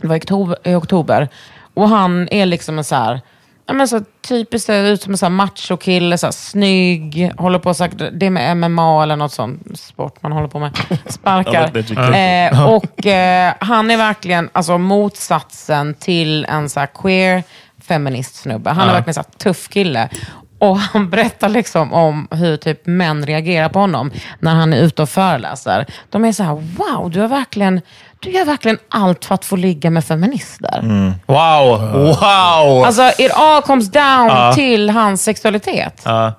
[0.00, 0.56] Det var i oktober.
[0.64, 1.28] I oktober.
[1.74, 3.20] Och han är liksom en så här,
[3.68, 8.02] ja, men så typiskt ser ut som en machokille, så här, snygg, håller på säkert,
[8.12, 10.78] det med MMA eller något sånt sport man håller på med.
[11.06, 11.76] Sparkar.
[12.14, 17.42] Eh, och eh, han är verkligen alltså, motsatsen till en så här queer
[17.88, 18.70] feminist snubbe.
[18.70, 20.08] Han är verkligen så här tuff kille.
[20.58, 25.02] Och han berättar liksom om hur typ män reagerar på honom när han är ute
[25.02, 25.86] och föreläser.
[26.10, 27.80] De är så här, wow, du, har verkligen,
[28.20, 30.80] du gör verkligen allt för att få ligga med feminister.
[31.26, 31.92] Wow!
[31.92, 32.84] Wow!
[32.84, 34.52] Alltså, it all comes down Ja.
[34.54, 36.02] till hans sexualitet.
[36.04, 36.32] Ja.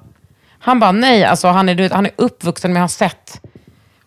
[0.59, 3.41] Han bara, nej, alltså, han, är, du vet, han är uppvuxen med att ha sett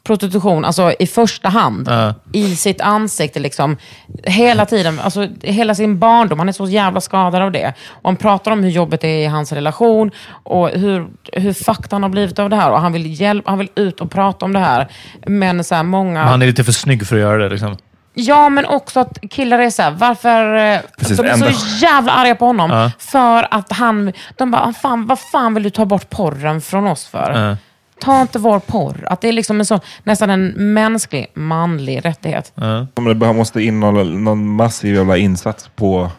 [0.04, 1.88] prostitution alltså, i första hand.
[1.90, 2.14] Ja.
[2.32, 3.76] I sitt ansikte, liksom.
[4.24, 5.00] Hela tiden.
[5.00, 6.38] Alltså, hela sin barndom.
[6.38, 7.72] Han är så jävla skadad av det.
[7.88, 10.10] Och han pratar om hur jobbet är i hans relation
[10.42, 12.70] och hur, hur fucked han har blivit av det här.
[12.70, 14.88] Och han vill, hjälp, han vill ut och prata om det här.
[15.26, 16.24] Men så här, många...
[16.24, 17.48] Han är lite för snygg för att göra det.
[17.48, 17.76] Liksom.
[18.14, 20.78] Ja, men också att killar är så här, varför...
[20.98, 22.70] Precis, de är enda- så jävla arga på honom.
[22.70, 22.90] Ja.
[22.98, 24.12] För att han...
[24.36, 27.48] De bara, "Ah, fan, vad fan vill du ta bort porren från oss för?
[27.48, 27.56] Ja.
[28.00, 29.06] Ta inte vår porr.
[29.06, 32.52] Att det är liksom en sån, nästan en mänsklig, manlig rättighet.
[32.54, 32.86] Ja.
[32.94, 36.10] Men Det måste innehålla någon massiv jävla insats på...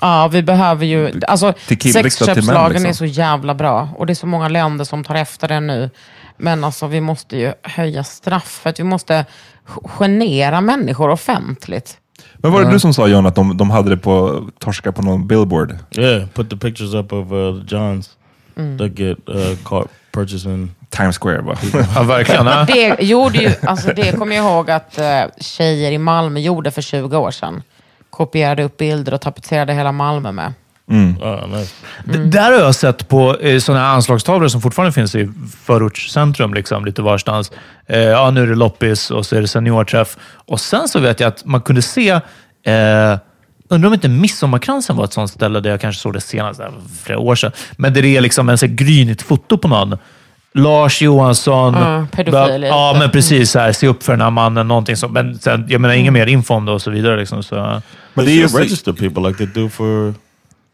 [0.00, 1.20] Ja, vi behöver ju...
[1.28, 2.86] Alltså, Till sexköpslagen liksom.
[2.86, 3.88] är så jävla bra.
[3.96, 5.90] Och det är så många länder som tar efter den nu.
[6.36, 8.80] Men alltså, vi måste ju höja straffet.
[8.80, 9.24] Vi måste
[9.84, 11.98] genera människor offentligt.
[12.34, 15.02] Men var det du som sa John att de, de hade det på torska på
[15.02, 15.76] någon billboard?
[15.98, 18.10] Yeah, put the pictures up of uh, the Johns
[18.78, 20.70] that get uh, caught purchasing.
[20.90, 21.56] Times Square bara.
[21.94, 22.46] Ja, verkligen.
[22.46, 22.64] Ja.
[22.72, 25.04] Det gjorde ju, alltså det kommer jag ihåg att uh,
[25.42, 27.62] tjejer i Malmö gjorde för 20 år sedan.
[28.10, 30.52] Kopierade upp bilder och tapetserade hela Malmö med.
[31.20, 31.74] Oh, nice.
[32.04, 35.30] D- Där har jag sett på eh, sådana anslagstavlor som fortfarande finns i
[35.64, 37.52] förortscentrum, liksom, lite varstans.
[37.86, 40.16] Eh, ja, nu är det loppis och så är det seniorträff.
[40.46, 43.18] Och sen så vet jag att man kunde se, eh,
[43.68, 46.72] undrar om inte Midsommarkransen var ett sånt ställe där jag kanske såg det senast, för
[47.04, 47.52] flera år sedan.
[47.76, 49.98] Men där det är liksom en så grynigt foto på någon.
[50.54, 51.74] Lars Johansson.
[51.74, 53.50] Ja, pedofil Ja, men precis.
[53.50, 54.68] Så här, se upp för den här mannen.
[54.68, 55.08] Någonting så.
[55.08, 57.16] Men sen, jag menar, ingen mer info om det och så vidare.
[57.16, 57.54] Liksom, så.
[58.14, 60.14] Men They det är should just, register people like they do for...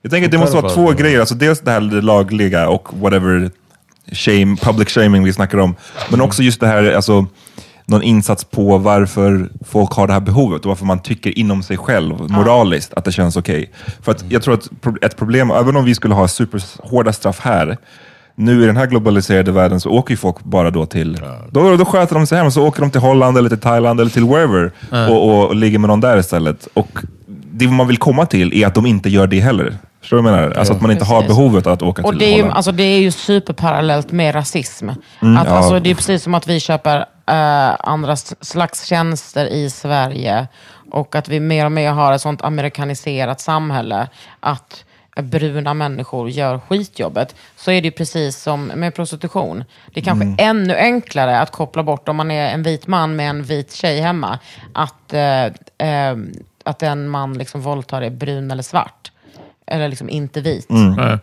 [0.03, 1.21] jag tänker att det måste vara två grejer.
[1.21, 3.51] Alltså dels det här lagliga och whatever
[4.13, 5.75] shame, public shaming vi snackar om.
[6.09, 7.27] Men också just det här, alltså,
[7.91, 11.77] någon insats på varför folk har det här behovet och varför man tycker inom sig
[11.77, 13.71] själv, moraliskt, att det känns okej.
[14.03, 14.69] För att jag tror att
[15.05, 17.77] ett problem, även om vi skulle ha superhårda straff här,
[18.35, 21.19] nu i den här globaliserade världen så åker ju folk bara då till...
[21.51, 24.11] Då, då sköter de sig hem, så åker de till Holland eller till Thailand eller
[24.11, 24.71] till wherever
[25.11, 26.69] och, och, och ligger med någon där istället.
[26.75, 26.99] Och
[27.53, 29.77] det man vill komma till är att de inte gör det heller.
[30.01, 30.55] Förstår du vad jag menar?
[30.57, 31.37] Alltså att man inte har Precis.
[31.37, 32.57] behovet att åka Och till det är, ju, Holland.
[32.57, 34.89] alltså, det är ju superparallellt med rasism.
[34.89, 35.51] att, Mm, ja.
[35.57, 40.47] alltså, det är precis som att vi köper eh, andra slags tjänster i Sverige
[40.91, 44.09] och att vi mer och mer har ett sånt amerikaniserat samhälle.
[44.41, 44.85] Att
[45.17, 47.35] bruna människor gör skitjobbet.
[47.57, 49.65] Så är det ju precis som med prostitution.
[49.95, 50.37] Det är kanske Mm.
[50.39, 54.01] ännu enklare att koppla bort om man är en vit man med en vit tjej
[54.01, 54.39] hemma.
[54.73, 55.45] Att, eh,
[55.89, 56.17] eh,
[56.65, 59.13] att en man liksom våldtar är brun eller svart.
[59.67, 60.71] Eller liksom inte vit.
[60.71, 61.19] Mm.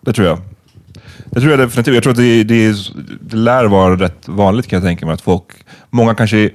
[0.00, 0.38] Det tror jag.
[1.30, 1.94] Det tror jag definitivt.
[1.94, 2.74] Jag tror att det, det,
[3.20, 5.12] det lär vara rätt vanligt kan jag tänka mig.
[5.14, 5.44] Att folk,
[5.90, 6.50] många kanske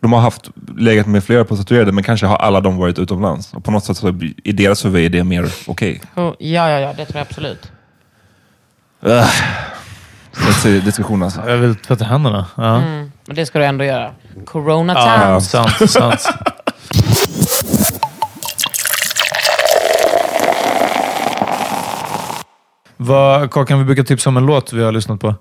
[0.00, 3.52] de har haft legat med flera prostituerade men kanske har alla de varit utomlands.
[3.52, 6.00] Och på något sätt så i deras huvud är det mer okej.
[6.16, 7.72] Oh, Ja, ja, ja, det tror jag absolut.
[9.02, 9.24] Okay.
[10.60, 10.80] Okay.
[10.80, 11.50] diskussion alltså.
[11.50, 12.46] Jag vill tvätta händerna.
[12.56, 12.76] Ja.
[12.76, 13.12] Mm.
[13.26, 14.10] Men det ska du ändå göra.
[14.44, 15.40] Corona Ja, time.
[15.40, 16.28] sant, sant.
[23.06, 25.34] Vad, Kakan, vi brukar tipsa om en låt vi har lyssnat på.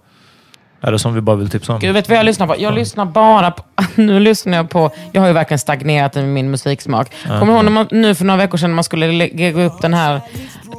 [0.84, 1.80] Eller som vi bara vill tipsa om.
[1.80, 2.56] Gud, vet du vad jag lyssnar på?
[2.58, 3.64] Jag lyssnar bara på...
[3.96, 4.92] Nu lyssnar jag på...
[5.12, 7.12] Jag har ju verkligen stagnerat i min musiksmak.
[7.28, 9.82] Kommer du ihåg när man, nu för några veckor sedan när man skulle lägga upp
[9.82, 10.22] den här,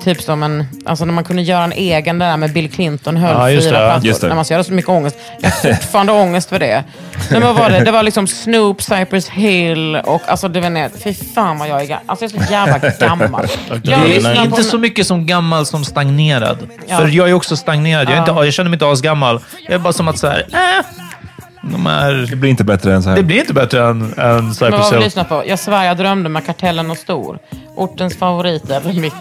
[0.01, 0.67] typ som en...
[0.85, 3.69] Alltså när man kunde göra en egen, det där med Bill Clinton höll Ja, just
[3.69, 3.91] fyra det, ja.
[3.91, 4.07] plattor.
[4.07, 4.29] Just det.
[4.29, 5.17] När man så hade så mycket ångest.
[5.41, 6.85] Jag har fortfarande ångest för det.
[7.31, 7.85] Men vad var det?
[7.85, 11.87] Det var liksom Snoop, Cypress Hill och alltså du vet fy fan vad jag är
[11.87, 12.05] gammal.
[12.07, 12.79] Alltså jag är så jävla
[13.09, 13.47] gammal.
[13.71, 16.59] Jag Det är inte så mycket som gammal som stagnerad.
[16.87, 16.97] Ja.
[16.99, 18.09] För jag är också stagnerad.
[18.09, 19.41] Jag, är inte, jag känner mig inte asgammal.
[19.67, 21.04] Jag är bara som att så här, äh,
[21.73, 23.17] de är, Det blir inte bättre än så här.
[23.17, 25.05] det blir inte bättre än, än Men Cypress vad vi Hill.
[25.05, 25.43] lyssnar på?
[25.47, 27.39] Jag svär, jag drömde med Kartellen och Stor.
[27.77, 29.17] Ortens favoriter, remix.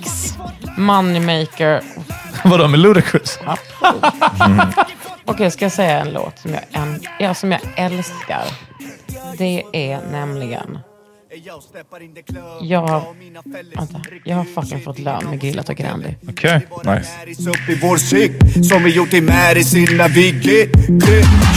[0.78, 1.82] Moneymaker.
[2.44, 3.40] Vadå, med Ludacris?
[5.26, 8.44] Okej, ska jag säga en låt som jag, en, ja, som jag älskar?
[9.38, 10.80] Det är nämligen...
[12.62, 13.04] Jag har,
[13.76, 16.16] vänta, jag har fucking fått lön med grillat och Grandi.
[16.30, 16.68] Okej.
[16.86, 17.50] Nice.
[17.50, 18.32] upp i vår cyk
[18.70, 20.32] Som vi gjort i Märis innan vi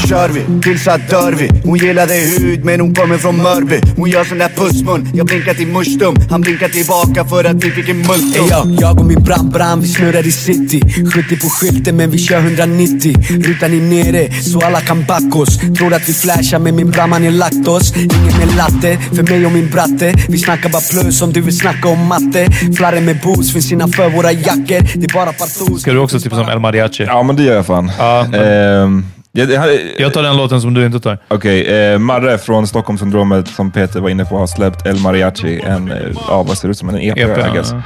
[0.08, 1.50] Kör vi tills att dör vi.
[1.64, 3.80] Hon gillade hud men hon kommer från Mörby.
[3.96, 5.10] Hon gör sån där pussmun.
[5.14, 9.00] Jag blinkar till mushtum Han blinkar tillbaka för att vi fick en multum Ey, jag
[9.00, 10.80] och min bram bram vi snurrar i city.
[11.14, 15.58] 70 på skylten men vi kör 190 Rutan är nere så alla kan backa oss.
[15.78, 19.46] Tror att vi flashar men min bramman är lagt oss Ingen mer latte för mig
[19.46, 23.00] och min min bratte Vi snackar bara plus om du vill snacka om matte Flarre
[23.00, 26.48] med boots finns innanför våra jackor Det är bara partout Ska du också tipsa om
[26.48, 27.04] El Mariachi?
[27.04, 27.92] Ja, men det gör jag fan.
[27.98, 29.06] Ja, Ehm,
[29.36, 31.18] jag, jag, Jag tar den låten som du inte tar.
[31.28, 35.60] Okej, eh, Marre från Stockholmssyndromet, som Peter var inne på, har släppt El Mariachi.
[35.60, 35.98] En, eh,
[36.28, 37.72] ja, vad ser ut som en EP, EP, I guess.
[37.72, 37.82] ja.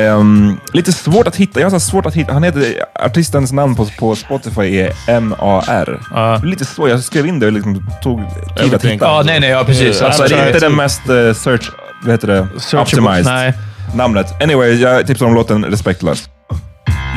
[0.00, 1.60] Ehm, lite svårt att hitta.
[1.60, 2.32] Jag har så svårt att hitta.
[2.32, 2.64] Han heter,
[3.04, 6.00] artistens namn på, på Spotify är M-A-R.
[6.14, 6.88] Är Lite svårt.
[6.90, 8.90] Jag skrev in det och liksom tog tid att Everything.
[8.92, 9.04] hitta.
[9.04, 10.02] Ja, nej, nej, ja precis.
[10.02, 11.70] Alltså, det är inte den mest eh, search...
[12.02, 12.48] Vad heter det?
[12.60, 13.24] Searchable, Optimized.
[13.24, 13.52] nej.
[13.94, 14.42] Namnet.
[14.42, 16.28] Anyway, jag tipsar om låten Respektlös.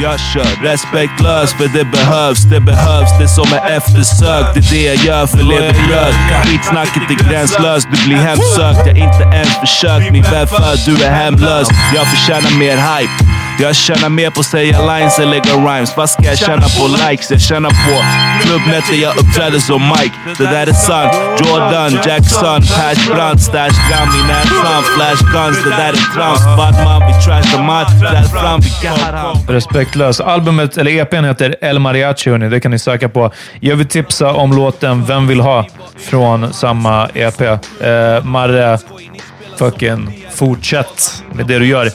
[0.01, 3.09] Jag kör respektlöst för det behövs, det behövs.
[3.19, 6.13] Det som är eftersökt, det är det jag gör för lever bröd.
[6.45, 8.87] Skitsnacket är gränslöst, du blir hemsökt.
[8.87, 11.67] Jag inte ens försökt, min vän för du är hemlös.
[11.95, 15.97] Jag förtjänar mer hype jag tjänar mer på att säga lines än lägga rhymes.
[15.97, 17.31] Vad ska jag tjäna på likes?
[17.31, 18.03] Jag tjänar på
[18.47, 20.15] klubbnätter jag uppträder som Mike.
[20.37, 21.13] Det där är sant.
[21.39, 24.83] Jordan, Jackson, Pash Brandt, Stash Gram i näsan.
[24.95, 26.43] Flash guns, det där är trams.
[26.57, 30.19] Badman, vi trashar match Där fram, vi kan Respektlös.
[30.19, 32.49] Albumet, eller EPn heter El Mariachi, hörni.
[32.49, 33.31] Det kan ni söka på.
[33.59, 35.65] Jag vill tipsa om låten Vem vill ha?
[35.97, 37.41] från samma EP.
[37.41, 37.57] Eh,
[38.23, 38.79] Marre,
[39.57, 41.91] fucking fortsätt med det du gör.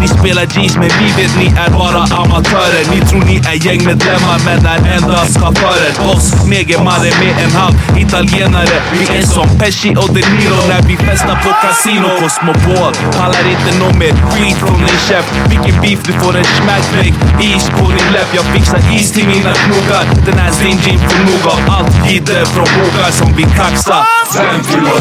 [0.00, 2.84] Ni spelar G's men vi vet ni är bara amatörer.
[2.94, 8.76] Ni tror ni är gängmedlemmar men är endast chaufförer Oss negermannen med en halv italienare.
[8.92, 12.08] Vi är som Pesci och De Niro när vi festar på casino.
[12.20, 15.26] Cosmopol pallar inte nå mer skit från din chef.
[15.50, 17.14] Vilken beef du får en smackbreak.
[17.40, 20.04] Is på din läpp Jag fixar is till mina knogar.
[20.26, 24.93] Den här zingin får nog av allt Gider från bågar som vill kaxa Vem vill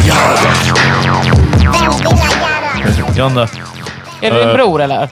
[3.36, 3.48] då?
[4.22, 5.10] Är det din bror eller?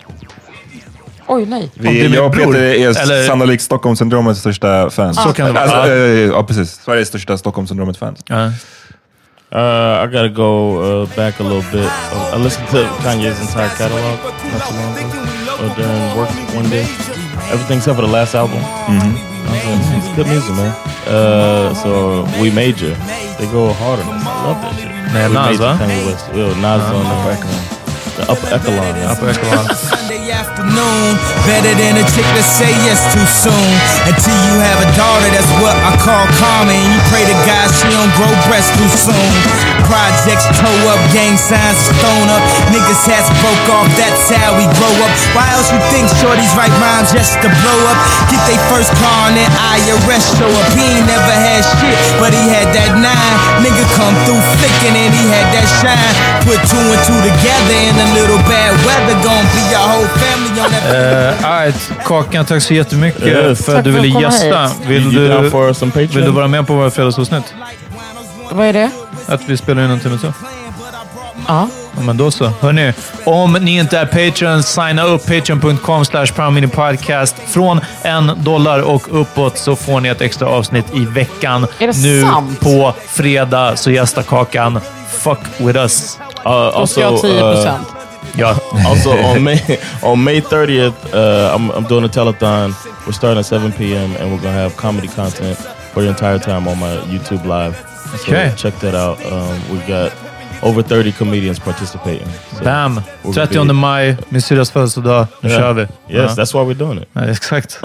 [1.28, 1.62] Oj, nej.
[1.64, 5.24] Om det är Vi, jag och Peter är eller- sannolikt Stockholmssyndromets största fans.
[5.24, 5.64] Så kan det vara.
[5.64, 5.96] Alltså, Ja.
[5.96, 6.82] eh, ja, precis.
[6.86, 8.20] Sveriges största Stockholmssyndromet-fans.
[9.56, 11.86] Uh, I gotta go uh, back a little bit.
[12.14, 14.18] Uh, I listened to Kanye's entire catalog
[14.54, 15.66] not too long ago.
[15.66, 16.86] Uh, during work one day.
[17.54, 18.60] Everything except for the last album.
[19.48, 20.72] It's good music, man.
[21.08, 22.94] Uh, so We Major.
[23.40, 24.28] They go hard on this.
[24.28, 25.14] I love that shit.
[25.14, 25.78] Med We Nas, Major, va?
[25.78, 26.26] Kanye West.
[26.34, 27.81] Yeah, Nas on the uh,
[28.22, 28.94] the Upper Echelon.
[28.94, 29.14] Yeah.
[29.14, 29.66] Upper Echelon.
[29.74, 31.18] Sunday afternoon,
[31.50, 33.70] better than a chick that say yes too soon.
[34.06, 36.70] Until you have a daughter, that's what I call karma.
[36.70, 39.32] And you pray to God she don't grow breasts too soon.
[39.90, 42.44] Projects toe up, gang signs stone up.
[42.70, 45.12] Niggas hats broke off, that's how we grow up.
[45.34, 47.98] Why else you think shorties write rhymes just to blow up?
[48.30, 50.68] Get they first car and then IRS show up.
[50.78, 53.36] He ain't never had shit, but he had that nine.
[53.66, 56.16] Nigga come through flicking and he had that shine.
[56.46, 58.11] Put two and two together and a
[60.92, 61.92] Uh, right.
[62.06, 63.66] Kakan, tack så jättemycket Yes.
[63.66, 64.64] för att du ville gästa.
[64.64, 64.74] hit.
[64.86, 65.20] Vill du,
[66.08, 67.54] vill du vara med på våra fredagsavsnitt?
[68.52, 68.90] Vad är det?
[69.28, 70.32] Att vi spelar in en timme till?
[71.48, 71.68] Ja.
[71.96, 72.52] Ja, men då så.
[72.62, 72.94] Hörni,
[73.26, 75.26] om ni inte är Patreon, signa upp.
[75.26, 76.26] Patreon.com slash
[76.74, 77.36] podcast.
[77.48, 81.68] Från en dollar och uppåt så får ni ett extra avsnitt i veckan.
[81.80, 82.60] Är det nu sant?
[82.60, 84.80] på fredag så gästar Kakan.
[85.10, 86.18] Fuck with us.
[86.46, 87.88] Uh, Då ska jag ha 10 procent.
[88.38, 88.56] Ja.
[88.86, 89.60] also on May
[90.02, 92.74] on May 30th, uh, I'm, I'm doing a telethon.
[93.06, 94.16] We're starting at 7 p.m.
[94.20, 95.58] and we're gonna have comedy content
[95.94, 97.76] for the entire time on my YouTube live.
[98.18, 98.52] So Okay.
[98.56, 99.18] check that out.
[99.26, 100.12] Um, we got
[100.64, 102.28] over 30 comedians participating.
[102.58, 103.02] So Bam!
[103.24, 105.28] we'll 30 be- maj, min syrras födelsedag.
[105.42, 105.60] Nu Yeah.
[105.62, 105.88] kör vi.
[106.10, 107.08] Yes, that's why we're doing it.
[107.14, 107.80] Ja, exakt.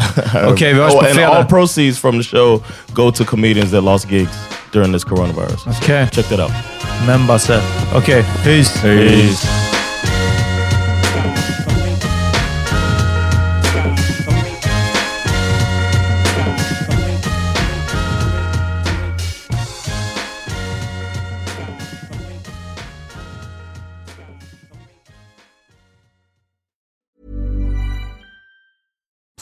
[0.47, 1.29] Okej, vi hörs oh, på and fredag.
[1.37, 2.61] all proceeds from the show
[2.95, 4.31] go to comedians that lost gigs
[4.73, 5.59] during this coronavirus.
[5.65, 6.07] So Okay.
[6.13, 6.53] check that out.
[7.07, 7.61] Men Basse.
[7.95, 8.81] Okej, peace.
[8.83, 9.76] Peace.